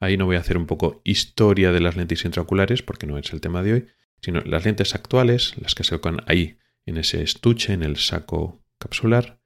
Ahí 0.00 0.16
no 0.16 0.26
voy 0.26 0.36
a 0.36 0.40
hacer 0.40 0.56
un 0.56 0.66
poco 0.66 1.00
historia 1.04 1.72
de 1.72 1.80
las 1.80 1.96
lentes 1.96 2.24
intraoculares, 2.24 2.82
porque 2.82 3.06
no 3.06 3.18
es 3.18 3.32
el 3.32 3.40
tema 3.40 3.62
de 3.62 3.72
hoy, 3.72 3.86
sino 4.20 4.40
las 4.40 4.64
lentes 4.64 4.94
actuales, 4.94 5.54
las 5.60 5.74
que 5.74 5.84
se 5.84 5.98
colocan 5.98 6.24
ahí, 6.26 6.58
en 6.86 6.96
ese 6.96 7.22
estuche, 7.22 7.72
en 7.72 7.82
el 7.82 7.96
saco 7.96 8.64
capsular. 8.78 9.40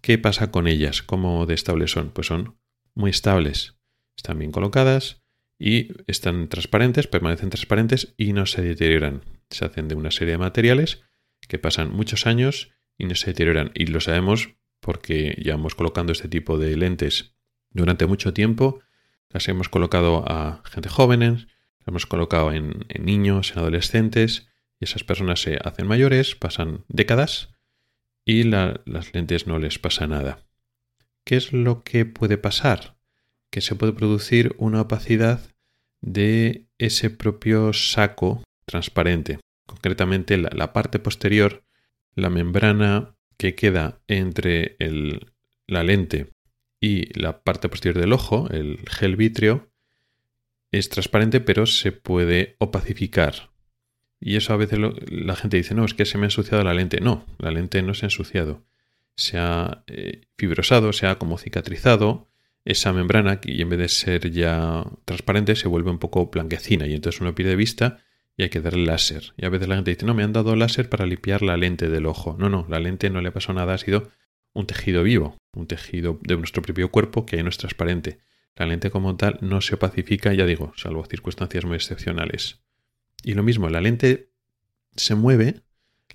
¿Qué 0.00 0.18
pasa 0.18 0.50
con 0.50 0.66
ellas? 0.66 1.02
¿Cómo 1.02 1.46
de 1.46 1.54
estables 1.54 1.90
son? 1.90 2.10
Pues 2.10 2.26
son 2.26 2.56
muy 2.94 3.10
estables. 3.10 3.76
Están 4.16 4.38
bien 4.38 4.52
colocadas 4.52 5.22
y 5.58 5.88
están 6.06 6.48
transparentes, 6.48 7.06
permanecen 7.06 7.50
transparentes 7.50 8.14
y 8.16 8.32
no 8.32 8.46
se 8.46 8.62
deterioran 8.62 9.22
se 9.52 9.64
hacen 9.64 9.88
de 9.88 9.94
una 9.94 10.10
serie 10.10 10.32
de 10.32 10.38
materiales 10.38 11.02
que 11.48 11.58
pasan 11.58 11.92
muchos 11.92 12.26
años 12.26 12.72
y 12.98 13.06
no 13.06 13.14
se 13.14 13.28
deterioran. 13.28 13.70
Y 13.74 13.86
lo 13.86 14.00
sabemos 14.00 14.54
porque 14.80 15.36
llevamos 15.42 15.74
colocando 15.74 16.12
este 16.12 16.28
tipo 16.28 16.58
de 16.58 16.76
lentes 16.76 17.36
durante 17.70 18.06
mucho 18.06 18.32
tiempo. 18.32 18.80
Las 19.32 19.48
hemos 19.48 19.68
colocado 19.68 20.24
a 20.30 20.62
gente 20.64 20.88
jóvenes, 20.88 21.46
las 21.78 21.88
hemos 21.88 22.06
colocado 22.06 22.52
en, 22.52 22.86
niños, 22.98 23.52
en 23.52 23.58
adolescentes, 23.60 24.48
y 24.78 24.84
esas 24.84 25.04
personas 25.04 25.40
se 25.40 25.58
hacen 25.64 25.86
mayores, 25.86 26.34
pasan 26.34 26.84
décadas 26.88 27.50
y 28.24 28.44
las 28.44 29.14
lentes 29.14 29.46
no 29.46 29.58
les 29.58 29.78
pasa 29.78 30.06
nada. 30.06 30.44
¿Qué 31.24 31.36
es 31.36 31.52
lo 31.52 31.82
que 31.82 32.04
puede 32.04 32.36
pasar? 32.36 32.96
Que 33.50 33.60
se 33.60 33.74
puede 33.74 33.92
producir 33.92 34.54
una 34.58 34.82
opacidad 34.82 35.40
de 36.00 36.66
ese 36.78 37.10
propio 37.10 37.72
saco 37.72 38.42
transparente. 38.66 39.38
Concretamente 39.66 40.36
la, 40.36 40.72
parte 40.72 40.98
posterior, 40.98 41.64
la 42.14 42.28
membrana 42.28 43.14
que 43.36 43.54
queda 43.54 44.00
entre 44.08 44.76
la 45.66 45.82
lente 45.84 46.32
y 46.82 47.16
la 47.18 47.44
parte 47.44 47.68
posterior 47.68 48.00
del 48.00 48.12
ojo, 48.12 48.48
el 48.50 48.80
gel 48.90 49.14
vítreo, 49.14 49.70
es 50.72 50.88
transparente 50.88 51.40
pero 51.40 51.64
se 51.64 51.92
puede 51.92 52.56
opacificar. 52.58 53.52
Y 54.18 54.34
eso 54.34 54.52
a 54.52 54.56
veces 54.56 54.80
la 55.08 55.36
gente 55.36 55.56
dice, 55.56 55.76
no, 55.76 55.84
es 55.84 55.94
que 55.94 56.04
se 56.04 56.18
me 56.18 56.24
ha 56.24 56.26
ensuciado 56.26 56.64
la 56.64 56.74
lente. 56.74 57.00
No, 57.00 57.24
la 57.38 57.52
lente 57.52 57.82
no 57.82 57.94
se 57.94 58.06
ha 58.06 58.08
ensuciado. 58.08 58.64
Se 59.14 59.38
ha 59.38 59.84
eh, 59.86 60.22
fibrosado, 60.36 60.92
se 60.92 61.06
ha 61.06 61.18
como 61.18 61.38
cicatrizado 61.38 62.28
esa 62.64 62.92
membrana 62.92 63.40
y 63.44 63.62
en 63.62 63.68
vez 63.68 63.78
de 63.78 63.88
ser 63.88 64.30
ya 64.32 64.84
transparente 65.04 65.54
se 65.54 65.68
vuelve 65.68 65.90
un 65.90 65.98
poco 65.98 66.26
blanquecina 66.26 66.86
y 66.86 66.94
entonces 66.94 67.20
uno 67.20 67.34
pierde 67.34 67.54
vista 67.54 67.98
y 68.36 68.42
hay 68.42 68.48
que 68.48 68.60
darle 68.60 68.86
láser. 68.86 69.34
Y 69.36 69.44
a 69.44 69.50
veces 69.50 69.68
la 69.68 69.76
gente 69.76 69.92
dice, 69.92 70.06
no, 70.06 70.14
me 70.14 70.24
han 70.24 70.32
dado 70.32 70.56
láser 70.56 70.88
para 70.88 71.06
limpiar 71.06 71.42
la 71.42 71.56
lente 71.56 71.88
del 71.88 72.06
ojo. 72.06 72.34
No, 72.40 72.48
no, 72.48 72.66
la 72.68 72.80
lente 72.80 73.08
no 73.08 73.20
le 73.20 73.30
pasó 73.30 73.52
nada, 73.52 73.74
ha 73.74 73.78
sido 73.78 74.10
un 74.54 74.66
tejido 74.66 75.02
vivo, 75.02 75.36
un 75.54 75.66
tejido 75.66 76.18
de 76.22 76.36
nuestro 76.36 76.62
propio 76.62 76.90
cuerpo 76.90 77.26
que 77.26 77.42
no 77.42 77.48
es 77.48 77.58
transparente. 77.58 78.18
La 78.54 78.66
lente 78.66 78.90
como 78.90 79.16
tal 79.16 79.38
no 79.40 79.60
se 79.60 79.74
opacifica, 79.74 80.32
ya 80.34 80.44
digo, 80.44 80.72
salvo 80.76 81.04
circunstancias 81.06 81.64
muy 81.64 81.76
excepcionales. 81.76 82.62
Y 83.22 83.34
lo 83.34 83.42
mismo, 83.42 83.68
la 83.70 83.80
lente 83.80 84.30
se 84.94 85.14
mueve, 85.14 85.62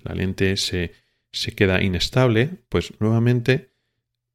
la 0.02 0.14
lente 0.14 0.56
se, 0.56 0.92
se 1.32 1.52
queda 1.52 1.82
inestable, 1.82 2.62
pues 2.68 2.92
nuevamente 3.00 3.72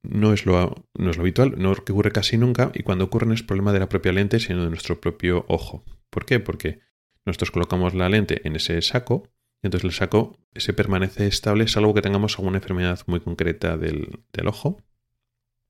no 0.01 0.33
es, 0.33 0.45
lo, 0.45 0.85
no 0.93 1.11
es 1.11 1.17
lo 1.17 1.23
habitual, 1.23 1.55
no 1.57 1.71
ocurre 1.71 2.11
casi 2.11 2.37
nunca, 2.37 2.71
y 2.73 2.83
cuando 2.83 3.05
ocurre 3.05 3.25
no 3.25 3.33
es 3.33 3.43
problema 3.43 3.71
de 3.71 3.79
la 3.79 3.89
propia 3.89 4.11
lente, 4.11 4.39
sino 4.39 4.63
de 4.63 4.69
nuestro 4.69 4.99
propio 4.99 5.45
ojo. 5.47 5.85
¿Por 6.09 6.25
qué? 6.25 6.39
Porque 6.41 6.81
nosotros 7.25 7.51
colocamos 7.51 7.93
la 7.93 8.09
lente 8.09 8.45
en 8.45 8.57
ese 8.57 8.81
saco 8.81 9.32
entonces 9.63 9.85
el 9.85 9.93
saco 9.93 10.37
se 10.55 10.73
permanece 10.73 11.27
estable 11.27 11.67
salvo 11.67 11.93
que 11.93 12.01
tengamos 12.01 12.37
alguna 12.37 12.57
enfermedad 12.57 12.99
muy 13.07 13.19
concreta 13.19 13.77
del, 13.77 14.19
ojo. 14.45 14.81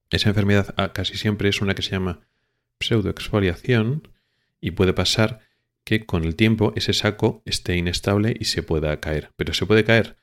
Esa 0.09 0.29
enfermedad 0.29 0.73
ah, 0.77 0.93
casi 0.93 1.17
siempre 1.17 1.49
es 1.49 1.61
una 1.61 1.75
que 1.75 1.81
se 1.81 1.91
llama 1.91 2.21
pseudoexfoliación 2.79 4.09
y 4.59 4.71
puede 4.71 4.93
pasar 4.93 5.39
que 5.83 6.05
con 6.05 6.23
el 6.23 6.35
tiempo 6.35 6.73
ese 6.75 6.93
saco 6.93 7.41
esté 7.45 7.77
inestable 7.77 8.35
y 8.39 8.45
se 8.45 8.63
pueda 8.63 8.99
caer. 8.99 9.31
Pero 9.35 9.53
se 9.53 9.65
puede 9.65 9.83
caer 9.83 10.17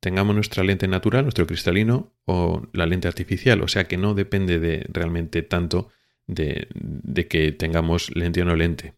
tengamos 0.00 0.34
nuestra 0.34 0.62
lente 0.62 0.88
natural, 0.88 1.24
nuestro 1.24 1.46
cristalino 1.46 2.12
o 2.26 2.62
la 2.72 2.86
lente 2.86 3.08
artificial. 3.08 3.62
O 3.62 3.68
sea 3.68 3.88
que 3.88 3.96
no 3.96 4.14
depende 4.14 4.58
de 4.58 4.86
realmente 4.88 5.42
tanto 5.42 5.88
de, 6.26 6.68
de 6.74 7.26
que 7.26 7.52
tengamos 7.52 8.14
lente 8.14 8.42
o 8.42 8.44
no 8.44 8.56
lente. 8.56 8.94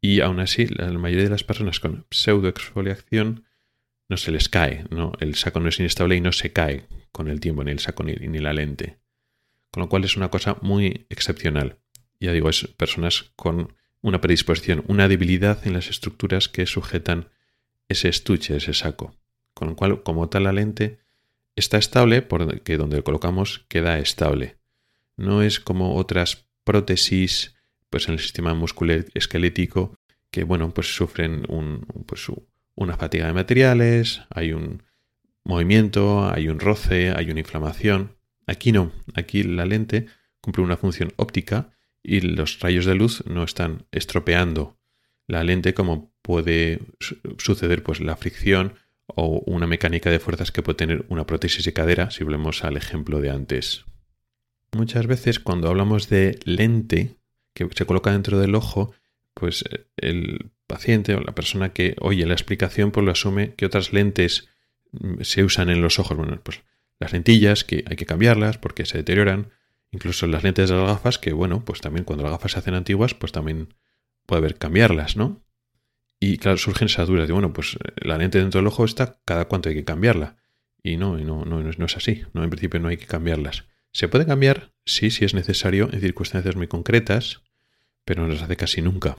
Y 0.00 0.20
aún 0.20 0.38
así, 0.38 0.66
la 0.66 0.90
mayoría 0.92 1.24
de 1.24 1.30
las 1.30 1.44
personas 1.44 1.80
con 1.80 2.06
pseudoexfoliación 2.10 3.46
no 4.08 4.16
se 4.16 4.30
les 4.30 4.48
cae, 4.48 4.84
¿no? 4.90 5.12
El 5.20 5.34
saco 5.34 5.60
no 5.60 5.68
es 5.68 5.78
inestable 5.78 6.16
y 6.16 6.20
no 6.20 6.32
se 6.32 6.52
cae 6.52 6.86
con 7.12 7.28
el 7.28 7.40
tiempo 7.40 7.64
ni 7.64 7.70
el 7.70 7.78
saco 7.78 8.02
ni, 8.02 8.14
ni 8.14 8.38
la 8.38 8.52
lente. 8.52 8.98
Con 9.70 9.82
lo 9.82 9.88
cual 9.88 10.04
es 10.04 10.16
una 10.16 10.30
cosa 10.30 10.56
muy 10.62 11.06
excepcional. 11.10 11.78
Ya 12.20 12.32
digo, 12.32 12.48
es 12.48 12.66
personas 12.76 13.32
con 13.36 13.74
una 14.00 14.20
predisposición, 14.20 14.84
una 14.86 15.08
debilidad 15.08 15.66
en 15.66 15.74
las 15.74 15.88
estructuras 15.88 16.48
que 16.48 16.66
sujetan 16.66 17.28
ese 17.88 18.08
estuche, 18.08 18.56
ese 18.56 18.74
saco. 18.74 19.14
Con 19.54 19.68
lo 19.68 19.76
cual, 19.76 20.02
como 20.02 20.28
tal, 20.28 20.44
la 20.44 20.52
lente 20.52 21.00
está 21.56 21.78
estable 21.78 22.22
porque 22.22 22.76
donde 22.76 22.98
lo 22.98 23.04
colocamos 23.04 23.64
queda 23.68 23.98
estable. 23.98 24.58
No 25.16 25.42
es 25.42 25.60
como 25.60 25.96
otras 25.96 26.46
prótesis 26.64 27.56
pues 27.90 28.06
en 28.08 28.14
el 28.14 28.20
sistema 28.20 28.54
musculoesquelético 28.54 29.98
que 30.30 30.44
bueno 30.44 30.72
pues 30.74 30.94
sufren 30.94 31.44
un, 31.48 31.86
pues, 32.06 32.26
una 32.78 32.96
fatiga 32.96 33.26
de 33.26 33.32
materiales, 33.32 34.22
hay 34.30 34.52
un 34.52 34.84
movimiento, 35.44 36.30
hay 36.30 36.48
un 36.48 36.60
roce, 36.60 37.10
hay 37.10 37.30
una 37.30 37.40
inflamación. 37.40 38.16
Aquí 38.46 38.70
no, 38.70 38.92
aquí 39.14 39.42
la 39.42 39.66
lente 39.66 40.06
cumple 40.40 40.62
una 40.62 40.76
función 40.76 41.12
óptica 41.16 41.70
y 42.02 42.20
los 42.20 42.60
rayos 42.60 42.86
de 42.86 42.94
luz 42.94 43.24
no 43.26 43.42
están 43.42 43.86
estropeando 43.90 44.78
la 45.26 45.44
lente 45.44 45.74
como 45.74 46.12
puede 46.22 46.80
suceder 47.38 47.82
pues 47.82 48.00
la 48.00 48.16
fricción 48.16 48.74
o 49.06 49.42
una 49.46 49.66
mecánica 49.66 50.10
de 50.10 50.20
fuerzas 50.20 50.52
que 50.52 50.62
puede 50.62 50.76
tener 50.76 51.04
una 51.08 51.26
prótesis 51.26 51.64
de 51.64 51.72
cadera 51.72 52.10
si 52.10 52.24
volvemos 52.24 52.64
al 52.64 52.76
ejemplo 52.76 53.20
de 53.20 53.30
antes. 53.30 53.84
Muchas 54.72 55.06
veces 55.06 55.40
cuando 55.40 55.68
hablamos 55.68 56.08
de 56.08 56.38
lente 56.44 57.16
que 57.54 57.68
se 57.74 57.86
coloca 57.86 58.12
dentro 58.12 58.38
del 58.38 58.54
ojo, 58.54 58.92
pues 59.34 59.64
eh, 59.70 59.86
el 59.96 60.50
paciente 60.68 61.14
o 61.14 61.20
la 61.20 61.34
persona 61.34 61.72
que 61.72 61.96
oye 62.00 62.24
la 62.26 62.34
explicación 62.34 62.92
pues 62.92 63.04
lo 63.04 63.10
asume 63.10 63.54
que 63.54 63.66
otras 63.66 63.92
lentes 63.92 64.48
mm, 64.92 65.22
se 65.22 65.42
usan 65.42 65.68
en 65.68 65.82
los 65.82 65.98
ojos. 65.98 66.16
Bueno, 66.16 66.38
pues 66.44 66.62
las 67.00 67.12
lentillas 67.12 67.64
que 67.64 67.84
hay 67.88 67.96
que 67.96 68.06
cambiarlas 68.06 68.58
porque 68.58 68.86
se 68.86 68.98
deterioran 68.98 69.50
Incluso 69.90 70.26
las 70.26 70.42
lentes 70.42 70.68
de 70.68 70.76
las 70.76 70.86
gafas, 70.86 71.18
que 71.18 71.32
bueno, 71.32 71.64
pues 71.64 71.80
también 71.80 72.04
cuando 72.04 72.22
las 72.22 72.32
gafas 72.32 72.52
se 72.52 72.58
hacen 72.58 72.74
antiguas, 72.74 73.14
pues 73.14 73.32
también 73.32 73.74
puede 74.26 74.40
haber 74.40 74.56
cambiarlas, 74.56 75.16
¿no? 75.16 75.42
Y 76.20 76.38
claro, 76.38 76.58
surgen 76.58 76.86
esas 76.86 77.08
dudas 77.08 77.26
de, 77.26 77.32
bueno, 77.32 77.52
pues 77.52 77.78
la 77.96 78.18
lente 78.18 78.38
dentro 78.38 78.60
del 78.60 78.66
ojo 78.66 78.84
está, 78.84 79.20
cada 79.24 79.46
cuánto 79.46 79.68
hay 79.68 79.76
que 79.76 79.84
cambiarla. 79.84 80.36
Y 80.82 80.96
no, 80.96 81.16
no, 81.16 81.44
no, 81.44 81.62
no 81.62 81.86
es 81.86 81.96
así. 81.96 82.22
No, 82.34 82.44
en 82.44 82.50
principio 82.50 82.80
no 82.80 82.88
hay 82.88 82.96
que 82.96 83.06
cambiarlas. 83.06 83.64
Se 83.92 84.08
puede 84.08 84.26
cambiar, 84.26 84.72
sí, 84.84 85.10
si 85.10 85.24
es 85.24 85.32
necesario, 85.32 85.88
en 85.92 86.00
circunstancias 86.00 86.56
muy 86.56 86.66
concretas, 86.66 87.42
pero 88.04 88.22
no 88.22 88.28
las 88.28 88.42
hace 88.42 88.56
casi 88.56 88.82
nunca. 88.82 89.16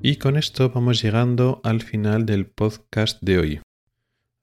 Y 0.00 0.16
con 0.16 0.36
esto 0.36 0.70
vamos 0.70 1.02
llegando 1.02 1.60
al 1.64 1.82
final 1.82 2.24
del 2.24 2.46
podcast 2.46 3.20
de 3.20 3.38
hoy. 3.38 3.60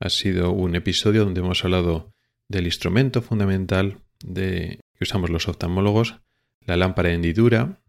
Ha 0.01 0.09
sido 0.09 0.51
un 0.51 0.75
episodio 0.75 1.23
donde 1.23 1.39
hemos 1.39 1.63
hablado 1.63 2.13
del 2.49 2.65
instrumento 2.65 3.21
fundamental 3.21 4.01
de, 4.21 4.81
que 4.95 5.03
usamos 5.05 5.29
los 5.29 5.47
oftalmólogos, 5.47 6.19
la 6.59 6.75
lámpara 6.75 7.09
de 7.09 7.15
hendidura, 7.15 7.81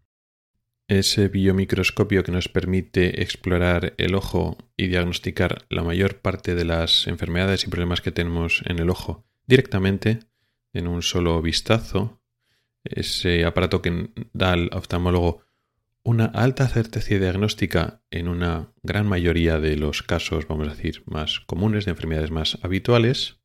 ese 0.87 1.27
biomicroscopio 1.27 2.23
que 2.23 2.31
nos 2.31 2.47
permite 2.47 3.21
explorar 3.21 3.93
el 3.97 4.15
ojo 4.15 4.57
y 4.77 4.87
diagnosticar 4.87 5.65
la 5.69 5.83
mayor 5.83 6.21
parte 6.21 6.55
de 6.55 6.63
las 6.63 7.05
enfermedades 7.07 7.65
y 7.65 7.69
problemas 7.69 7.99
que 7.99 8.13
tenemos 8.13 8.63
en 8.65 8.79
el 8.79 8.89
ojo 8.89 9.25
directamente 9.45 10.19
en 10.71 10.87
un 10.87 11.01
solo 11.01 11.41
vistazo. 11.41 12.21
Ese 12.85 13.43
aparato 13.43 13.81
que 13.81 14.09
da 14.31 14.53
al 14.53 14.69
oftalmólogo 14.71 15.46
una 16.07 16.23
alta 16.23 16.69
certeza 16.69 17.15
diagnóstica 17.15 18.01
en 18.11 18.29
una 18.29 18.71
gran 18.81 19.09
mayoría 19.09 19.59
de 19.59 19.75
los 19.75 20.03
casos, 20.03 20.47
vamos 20.47 20.69
a 20.69 20.71
decir, 20.71 21.03
más 21.05 21.41
comunes, 21.41 21.83
de 21.83 21.91
enfermedades 21.91 22.31
más 22.31 22.57
habituales. 22.63 23.41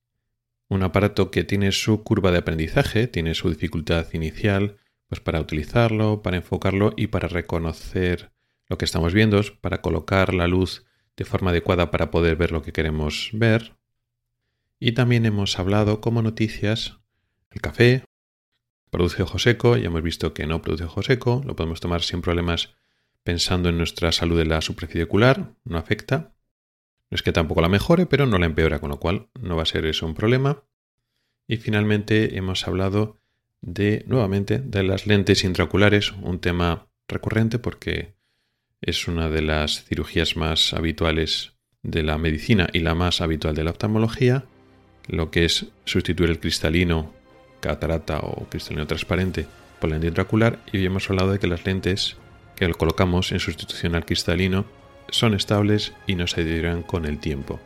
Un 0.68 0.84
aparato 0.84 1.32
que 1.32 1.42
tiene 1.42 1.72
su 1.72 2.04
curva 2.04 2.30
de 2.30 2.38
aprendizaje, 2.38 3.08
tiene 3.08 3.34
su 3.34 3.50
dificultad 3.50 4.06
inicial, 4.12 4.76
pues 5.08 5.20
para 5.20 5.40
utilizarlo, 5.40 6.22
para 6.22 6.36
enfocarlo 6.36 6.92
y 6.96 7.08
para 7.08 7.26
reconocer 7.26 8.30
lo 8.68 8.78
que 8.78 8.84
estamos 8.84 9.12
viendo, 9.12 9.40
para 9.60 9.82
colocar 9.82 10.32
la 10.32 10.46
luz 10.46 10.84
de 11.16 11.24
forma 11.24 11.50
adecuada 11.50 11.90
para 11.90 12.12
poder 12.12 12.36
ver 12.36 12.52
lo 12.52 12.62
que 12.62 12.72
queremos 12.72 13.30
ver. 13.32 13.76
Y 14.78 14.92
también 14.92 15.26
hemos 15.26 15.58
hablado 15.58 16.00
como 16.00 16.22
noticias 16.22 17.00
el 17.50 17.60
café, 17.60 18.04
Produce 18.92 19.22
ojo 19.22 19.38
seco, 19.38 19.78
ya 19.78 19.86
hemos 19.86 20.02
visto 20.02 20.34
que 20.34 20.46
no 20.46 20.60
produce 20.60 20.84
ojo 20.84 21.02
seco, 21.02 21.42
lo 21.46 21.56
podemos 21.56 21.80
tomar 21.80 22.02
sin 22.02 22.20
problemas 22.20 22.74
pensando 23.22 23.70
en 23.70 23.78
nuestra 23.78 24.12
salud 24.12 24.36
de 24.36 24.44
la 24.44 24.60
superficie 24.60 25.04
ocular, 25.04 25.54
no 25.64 25.78
afecta. 25.78 26.34
No 27.08 27.14
es 27.14 27.22
que 27.22 27.32
tampoco 27.32 27.62
la 27.62 27.70
mejore, 27.70 28.04
pero 28.04 28.26
no 28.26 28.36
la 28.36 28.44
empeora, 28.44 28.80
con 28.80 28.90
lo 28.90 29.00
cual 29.00 29.30
no 29.40 29.56
va 29.56 29.62
a 29.62 29.66
ser 29.66 29.86
eso 29.86 30.04
un 30.04 30.12
problema. 30.12 30.64
Y 31.48 31.56
finalmente 31.56 32.36
hemos 32.36 32.68
hablado 32.68 33.18
de, 33.62 34.04
nuevamente, 34.08 34.58
de 34.58 34.82
las 34.82 35.06
lentes 35.06 35.42
intraoculares, 35.42 36.12
un 36.12 36.38
tema 36.38 36.90
recurrente 37.08 37.58
porque 37.58 38.12
es 38.82 39.08
una 39.08 39.30
de 39.30 39.40
las 39.40 39.84
cirugías 39.84 40.36
más 40.36 40.74
habituales 40.74 41.54
de 41.82 42.02
la 42.02 42.18
medicina 42.18 42.68
y 42.74 42.80
la 42.80 42.94
más 42.94 43.22
habitual 43.22 43.54
de 43.54 43.64
la 43.64 43.70
oftalmología, 43.70 44.44
lo 45.08 45.30
que 45.30 45.46
es 45.46 45.68
sustituir 45.86 46.28
el 46.28 46.40
cristalino 46.40 47.21
catarata 47.62 48.18
o 48.18 48.46
cristalino 48.50 48.86
transparente 48.86 49.46
por 49.80 49.88
la 49.88 49.98
lente 49.98 50.24
y 50.72 50.76
hoy 50.76 50.84
hemos 50.84 51.08
hablado 51.08 51.32
de 51.32 51.38
que 51.38 51.46
las 51.46 51.64
lentes 51.64 52.16
que 52.56 52.70
colocamos 52.74 53.32
en 53.32 53.40
sustitución 53.40 53.94
al 53.94 54.04
cristalino 54.04 54.66
son 55.08 55.34
estables 55.34 55.92
y 56.06 56.16
no 56.16 56.26
se 56.26 56.44
deterioran 56.44 56.82
con 56.82 57.06
el 57.06 57.18
tiempo. 57.18 57.60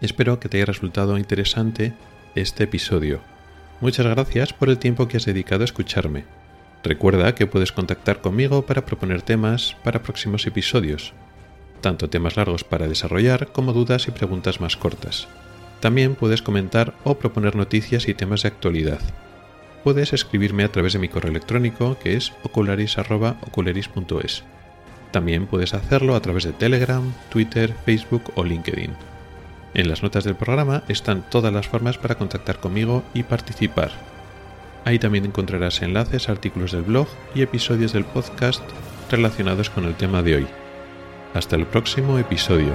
Espero 0.00 0.40
que 0.40 0.48
te 0.48 0.56
haya 0.56 0.66
resultado 0.66 1.18
interesante 1.18 1.92
este 2.34 2.64
episodio. 2.64 3.20
Muchas 3.80 4.06
gracias 4.06 4.52
por 4.52 4.68
el 4.68 4.78
tiempo 4.78 5.08
que 5.08 5.16
has 5.16 5.24
dedicado 5.24 5.62
a 5.62 5.64
escucharme. 5.64 6.24
Recuerda 6.82 7.34
que 7.34 7.46
puedes 7.46 7.72
contactar 7.72 8.20
conmigo 8.20 8.64
para 8.64 8.86
proponer 8.86 9.22
temas 9.22 9.76
para 9.84 10.02
próximos 10.02 10.46
episodios, 10.46 11.12
tanto 11.80 12.08
temas 12.08 12.36
largos 12.36 12.64
para 12.64 12.88
desarrollar 12.88 13.52
como 13.52 13.72
dudas 13.72 14.08
y 14.08 14.10
preguntas 14.10 14.60
más 14.60 14.76
cortas. 14.76 15.28
También 15.80 16.14
puedes 16.14 16.42
comentar 16.42 16.94
o 17.04 17.18
proponer 17.18 17.56
noticias 17.56 18.08
y 18.08 18.14
temas 18.14 18.42
de 18.42 18.48
actualidad. 18.48 19.00
Puedes 19.82 20.12
escribirme 20.12 20.64
a 20.64 20.72
través 20.72 20.92
de 20.92 20.98
mi 20.98 21.08
correo 21.08 21.30
electrónico 21.30 21.98
que 21.98 22.16
es 22.16 22.32
ocularis.ocularis.es. 22.42 24.44
También 25.10 25.46
puedes 25.46 25.74
hacerlo 25.74 26.14
a 26.14 26.20
través 26.20 26.44
de 26.44 26.52
Telegram, 26.52 27.12
Twitter, 27.30 27.74
Facebook 27.84 28.32
o 28.34 28.44
LinkedIn. 28.44 28.92
En 29.72 29.88
las 29.88 30.02
notas 30.02 30.24
del 30.24 30.34
programa 30.34 30.82
están 30.88 31.24
todas 31.30 31.52
las 31.52 31.68
formas 31.68 31.96
para 31.96 32.16
contactar 32.16 32.60
conmigo 32.60 33.02
y 33.14 33.22
participar. 33.22 33.90
Ahí 34.84 34.98
también 34.98 35.24
encontrarás 35.24 35.82
enlaces 35.82 36.28
artículos 36.28 36.72
del 36.72 36.82
blog 36.82 37.08
y 37.34 37.42
episodios 37.42 37.92
del 37.92 38.04
podcast 38.04 38.62
relacionados 39.10 39.70
con 39.70 39.84
el 39.84 39.94
tema 39.94 40.22
de 40.22 40.36
hoy. 40.36 40.46
Hasta 41.34 41.56
el 41.56 41.66
próximo 41.66 42.18
episodio. 42.18 42.74